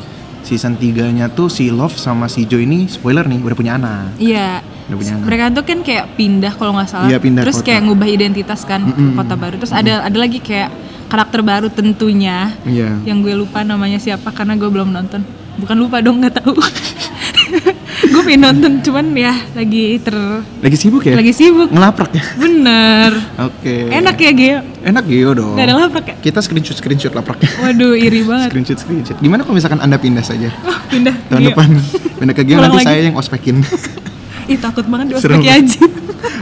Season 0.46 0.78
3-nya 0.78 1.26
tuh 1.34 1.50
si 1.50 1.72
Love 1.74 1.98
sama 1.98 2.30
si 2.30 2.46
Joe 2.46 2.62
ini 2.62 2.86
spoiler 2.86 3.26
nih 3.26 3.42
udah 3.42 3.56
punya 3.58 3.74
anak. 3.74 4.14
Iya. 4.22 4.62
Udah 4.86 4.96
punya 4.96 5.12
anak. 5.12 5.24
Mereka 5.24 5.44
tuh 5.50 5.64
kan 5.64 5.78
kayak 5.80 6.04
pindah 6.14 6.52
kalau 6.52 6.72
nggak 6.72 6.88
salah. 6.88 7.06
Iya, 7.06 7.18
pindah 7.18 7.42
terus 7.42 7.58
kota. 7.58 7.66
kayak 7.66 7.80
ngubah 7.84 8.08
identitas 8.08 8.60
kan 8.62 8.80
ke 8.82 8.94
Mm-mm. 8.94 9.14
kota 9.14 9.34
baru. 9.34 9.54
Terus 9.56 9.72
ada 9.72 9.92
ada 10.00 10.16
lagi 10.16 10.38
kayak 10.38 10.70
karakter 11.06 11.40
baru 11.40 11.66
tentunya 11.68 12.50
Iya. 12.62 12.98
yang 13.04 13.20
gue 13.20 13.30
lupa 13.32 13.62
namanya 13.62 13.96
siapa 13.96 14.26
karena 14.28 14.54
gue 14.54 14.66
belum 14.66 14.90
nonton 14.90 15.22
bukan 15.56 15.76
lupa 15.78 16.02
dong 16.02 16.18
nggak 16.18 16.34
tahu 16.36 16.50
gue 18.10 18.22
pengen 18.22 18.42
nonton 18.42 18.82
cuman 18.82 19.14
ya 19.14 19.30
lagi 19.52 19.96
ter 19.98 20.12
Lagi 20.58 20.74
sibuk 20.74 21.00
ya? 21.00 21.14
lagi 21.14 21.30
sibuk 21.30 21.70
Ngelaprak 21.70 22.10
ya? 22.10 22.22
bener 22.34 23.10
Oke. 23.40 23.86
enak 23.88 24.18
ya 24.18 24.32
Geo 24.32 24.58
Enak 24.82 25.04
Gio 25.06 25.30
dong. 25.32 25.54
nggak 25.54 25.64
ada 25.64 25.74
laprak 25.78 26.06
ya 26.06 26.16
Kita 26.20 26.38
screenshot 26.40 26.74
screenshot 26.74 27.12
lapraknya. 27.12 27.54
waduh 27.56 27.94
iri 27.94 28.20
banget 28.20 28.50
Screenshot 28.50 28.76
screenshot. 28.76 29.16
Gimana 29.16 29.40
kalau 29.42 29.54
misalkan 29.54 29.78
anda 29.78 29.96
pindah 29.96 30.22
saja 30.22 30.50
oh, 30.60 30.78
pindah 30.88 31.14
tahun 31.30 31.40
Geo. 31.40 31.48
depan? 31.50 31.68
Pindah 32.18 32.34
ke 32.34 32.42
Gio 32.42 32.56
Pulang 32.56 32.66
nanti 32.66 32.78
lagi. 32.78 32.88
saya 32.88 33.00
yang 33.04 33.14
ospekin. 33.14 33.56
ih 34.46 34.56
takut 34.56 34.84
banget 34.84 35.06
di 35.08 35.14
ospek 35.16 35.42
aja 35.42 35.82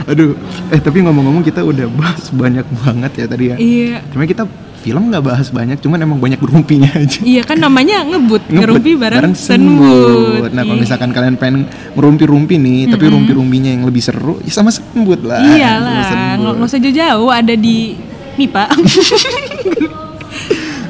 Aduh. 0.05 0.37
Eh 0.69 0.77
tapi 0.77 1.01
ngomong-ngomong 1.01 1.41
kita 1.41 1.61
udah 1.61 1.89
bahas 1.89 2.29
banyak 2.29 2.61
banget 2.79 3.11
ya 3.15 3.25
tadi 3.25 3.45
ya. 3.47 3.55
iya 3.57 3.97
Cuma 4.07 4.23
kita 4.23 4.45
film 4.77 5.09
nggak 5.09 5.25
bahas 5.25 5.49
banyak, 5.49 5.81
cuman 5.81 5.97
emang 5.99 6.21
banyak 6.21 6.37
berumpinya 6.37 6.85
aja. 6.93 7.17
iya 7.25 7.41
kan 7.41 7.57
namanya 7.57 8.05
ngebut 8.05 8.45
Ngebut 8.45 8.53
ngerumpi 8.55 8.91
bareng, 8.93 9.33
senbut 9.33 10.53
Nah 10.53 10.61
kalau 10.61 10.77
Iya. 10.77 10.83
misalkan 10.85 11.09
kalian 11.09 11.35
pengen 11.35 11.65
ngerumpi-rumpi 11.93 12.55
nih, 12.55 12.93
tapi 12.93 13.09
rumpi-rumpinya 13.09 13.65
yang 13.67 13.81
lebih 13.81 13.99
seru, 13.99 14.37
ya 14.39 14.51
sama 14.51 14.69
sembut 14.69 15.25
lah. 15.25 15.41
Iyalah 15.41 16.37
nggak 16.37 16.61
usah 16.61 16.77
jauh-jauh 16.77 17.29
ada 17.29 17.53
di 17.53 17.97
MIPA 18.35 18.63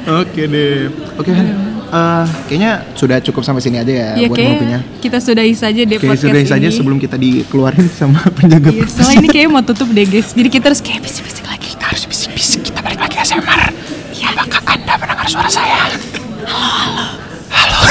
Oke 0.06 0.42
deh. 0.44 0.86
Oke 1.16 1.30
Han. 1.32 1.75
Eh, 1.86 2.24
kayaknya 2.44 2.72
sudah 2.92 3.18
cukup 3.20 3.40
sampai 3.40 3.60
sini 3.60 3.78
aja 3.78 3.88
ya 3.88 4.08
Iya 4.16 4.26
buat 4.26 4.34
ngopinya. 4.36 4.78
kita 4.98 5.18
sudahi 5.18 5.54
saja 5.54 5.80
deh 5.80 5.96
podcast 5.96 6.18
sudah 6.20 6.40
ini. 6.40 6.50
saja 6.50 6.68
sebelum 6.68 6.98
kita 6.98 7.14
dikeluarin 7.14 7.86
sama 7.88 8.18
penjaga 8.36 8.68
Iya, 8.68 8.84
setelah 8.84 9.14
ini 9.16 9.28
kayak 9.28 9.48
mau 9.48 9.62
tutup 9.62 9.86
deh 9.88 10.02
guys. 10.04 10.30
Jadi 10.30 10.48
kita 10.48 10.66
harus 10.66 10.80
kayak 10.80 10.98
bisik-bisik 11.00 11.46
lagi. 11.46 11.66
Kita 11.68 11.84
harus 11.86 12.02
bisik-bisik, 12.04 12.60
kita 12.64 12.80
balik 12.80 12.98
lagi 12.98 13.16
ASMR. 13.16 13.70
Iya. 14.10 14.34
Apakah 14.34 14.60
Anda 14.66 14.92
mendengar 14.96 15.26
suara 15.26 15.46
saya? 15.46 15.78
Halo, 17.46 17.78
halo. 17.78 17.86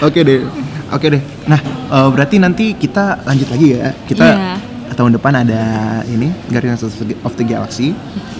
Oke 0.06 0.20
deh. 0.22 0.40
Oke 0.88 1.06
deh. 1.10 1.20
Nah, 1.44 1.60
eh, 1.60 2.08
berarti 2.08 2.36
nanti 2.38 2.72
kita 2.74 3.20
lanjut 3.22 3.48
lagi 3.50 3.66
ya. 3.72 3.92
Kita 4.02 4.24
Iya. 4.26 4.54
Tahun 4.88 5.16
depan 5.16 5.32
ada 5.36 5.62
ini 6.04 6.30
Guardians 6.46 6.80
of 6.80 6.94
the- 7.00 7.18
of 7.20 7.34
the 7.34 7.42
Galaxy. 7.42 7.90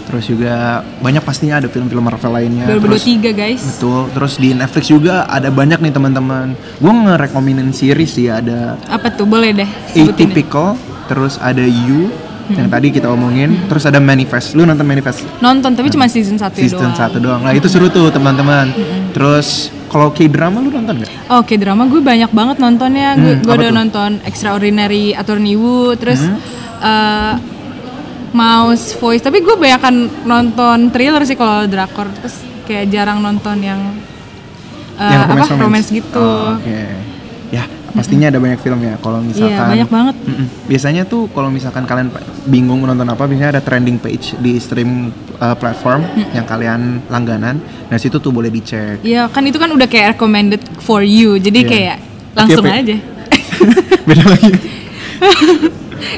Terus 0.07 0.25
juga 0.25 0.55
banyak 1.01 1.19
pastinya 1.19 1.59
ada 1.59 1.67
film-film 1.67 1.99
Marvel 2.01 2.31
lainnya. 2.31 2.63
Terus 2.65 3.03
2023 3.03 3.35
guys. 3.35 3.63
Betul. 3.67 4.07
Terus 4.13 4.33
di 4.37 4.49
Netflix 4.53 4.85
juga 4.87 5.27
ada 5.27 5.51
banyak 5.51 5.81
nih 5.81 5.91
teman-teman. 5.91 6.55
Gue 6.79 6.93
ngerekomenin 6.95 7.75
series 7.75 8.13
sih 8.13 8.31
ada 8.31 8.79
Apa 8.87 9.11
tuh? 9.11 9.27
Boleh 9.27 9.51
deh 9.51 9.67
sebutin. 9.91 10.31
deh. 10.31 10.39
Atypical, 10.39 10.79
terus 11.07 11.35
ada 11.37 11.63
You 11.63 12.15
yang 12.49 12.71
tadi 12.71 12.95
kita 12.95 13.11
omongin, 13.11 13.67
terus 13.67 13.83
ada 13.83 13.99
Manifest. 13.99 14.55
Lu 14.55 14.63
nonton 14.63 14.87
Manifest? 14.87 15.27
Nonton 15.39 15.75
tapi 15.75 15.91
cuma 15.91 16.07
season 16.07 16.39
1 16.39 16.55
Season 16.55 16.79
doang. 16.79 16.95
1 16.95 17.19
doang. 17.19 17.41
Nah, 17.43 17.51
itu 17.51 17.67
seru 17.67 17.91
tuh 17.91 18.07
teman-teman. 18.09 18.71
Terus 19.11 19.69
kalau 19.87 20.11
K-drama 20.11 20.61
lu 20.61 20.71
nonton 20.71 21.03
gak? 21.03 21.11
Oke 21.33 21.57
drama 21.57 21.87
gue 21.87 21.99
banyak 21.99 22.31
banget 22.31 22.57
nontonnya. 22.59 23.15
Gue 23.15 23.33
Hmm, 23.35 23.43
gue 23.43 23.55
udah 23.55 23.71
tuh? 23.71 23.79
nonton 23.83 24.11
Extraordinary 24.23 25.11
Attorney 25.11 25.55
Woo, 25.57 25.95
terus 25.99 26.23
eh, 26.83 27.35
Mouse 28.31 28.93
Voice. 28.99 29.23
Tapi 29.23 29.41
gue 29.41 29.57
banyak 29.57 29.83
nonton 30.23 30.91
thriller 30.91 31.23
sih 31.25 31.35
kalau 31.35 31.65
drakor. 31.65 32.07
Terus 32.21 32.37
kayak 32.67 32.91
jarang 32.91 33.23
nonton 33.23 33.57
yang 33.59 33.81
eh, 34.99 35.07
yang 35.07 35.23
apa 35.27 35.33
romance-romance? 35.35 35.65
romance 35.65 35.89
gitu. 35.91 36.21
Oh, 36.23 36.59
Oke. 36.61 36.79
Ya, 37.97 37.99
pastinya 37.99 38.27
ada 38.29 38.37
banyak 38.37 38.61
film 38.61 38.77
ya 38.79 38.95
kalau 39.01 39.19
misalkan 39.19 39.57
Iya 39.57 39.73
banyak 39.73 39.89
banget. 39.89 40.15
Mm-mm. 40.21 40.47
Biasanya 40.67 41.03
tuh 41.03 41.33
kalau 41.33 41.49
misalkan 41.49 41.83
kalian 41.83 42.13
bingung 42.45 42.77
mau 42.77 42.87
nonton 42.87 43.09
apa, 43.09 43.25
biasanya 43.25 43.51
ada 43.51 43.63
trending 43.63 43.97
page 43.97 44.37
di 44.37 44.61
stream 44.61 45.09
uh, 45.37 45.57
platform 45.57 46.05
Mm. 46.07 46.29
yang 46.31 46.45
kalian 46.45 46.81
langganan. 47.07 47.57
Nah, 47.87 47.97
situ 47.97 48.19
tuh 48.19 48.29
boleh 48.29 48.49
dicek. 48.49 49.01
Iya 49.01 49.27
kan 49.27 49.41
itu 49.43 49.57
kan 49.57 49.71
udah 49.71 49.87
kayak 49.87 50.13
recommended 50.13 50.61
for 50.79 51.01
you. 51.01 51.35
Jadi 51.37 51.59
Iya. 51.59 51.69
kayak 51.69 51.97
langsung 52.35 52.63
ya? 52.63 52.77
aja. 52.77 52.97
Beda 54.07 54.25
lagi. 54.27 54.53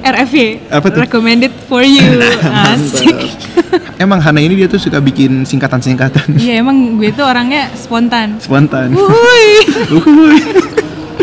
RFY 0.01 0.75
Apa 0.75 0.91
tuh? 0.91 1.01
recommended 1.01 1.55
for 1.65 1.81
you. 1.81 2.19
Asik. 2.67 3.15
Emang 3.95 4.19
Hana 4.19 4.39
ini 4.39 4.55
dia 4.57 4.67
tuh 4.67 4.77
suka 4.77 4.99
bikin 4.99 5.43
singkatan-singkatan 5.45 6.35
Iya 6.35 6.59
emang 6.59 6.99
gue 6.99 7.11
tuh 7.11 7.23
orangnya 7.23 7.71
spontan. 7.75 8.43
spontan. 8.43 8.91
Wuih. 8.91 10.75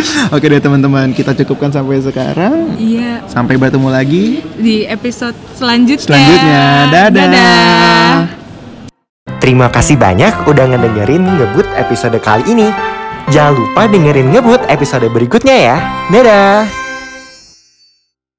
Oke 0.36 0.46
deh 0.48 0.62
teman-teman, 0.62 1.12
kita 1.12 1.34
cukupkan 1.44 1.70
sampai 1.74 2.02
sekarang. 2.02 2.78
Iya 2.78 3.26
Sampai 3.26 3.58
bertemu 3.58 3.90
lagi 3.90 4.46
di 4.56 4.86
episode 4.86 5.36
selanjutnya. 5.58 6.06
selanjutnya. 6.06 6.64
Dadah. 6.92 7.10
Dadah. 7.12 8.12
Terima 9.42 9.70
kasih 9.70 9.98
banyak 9.98 10.46
udah 10.46 10.66
ngedengerin 10.74 11.22
ngebut 11.22 11.68
episode 11.78 12.18
kali 12.22 12.46
ini. 12.50 12.70
Jangan 13.30 13.54
lupa 13.58 13.90
dengerin 13.90 14.30
ngebut 14.34 14.62
episode 14.70 15.06
berikutnya 15.10 15.56
ya. 15.58 15.78
Dadah. 16.14 16.85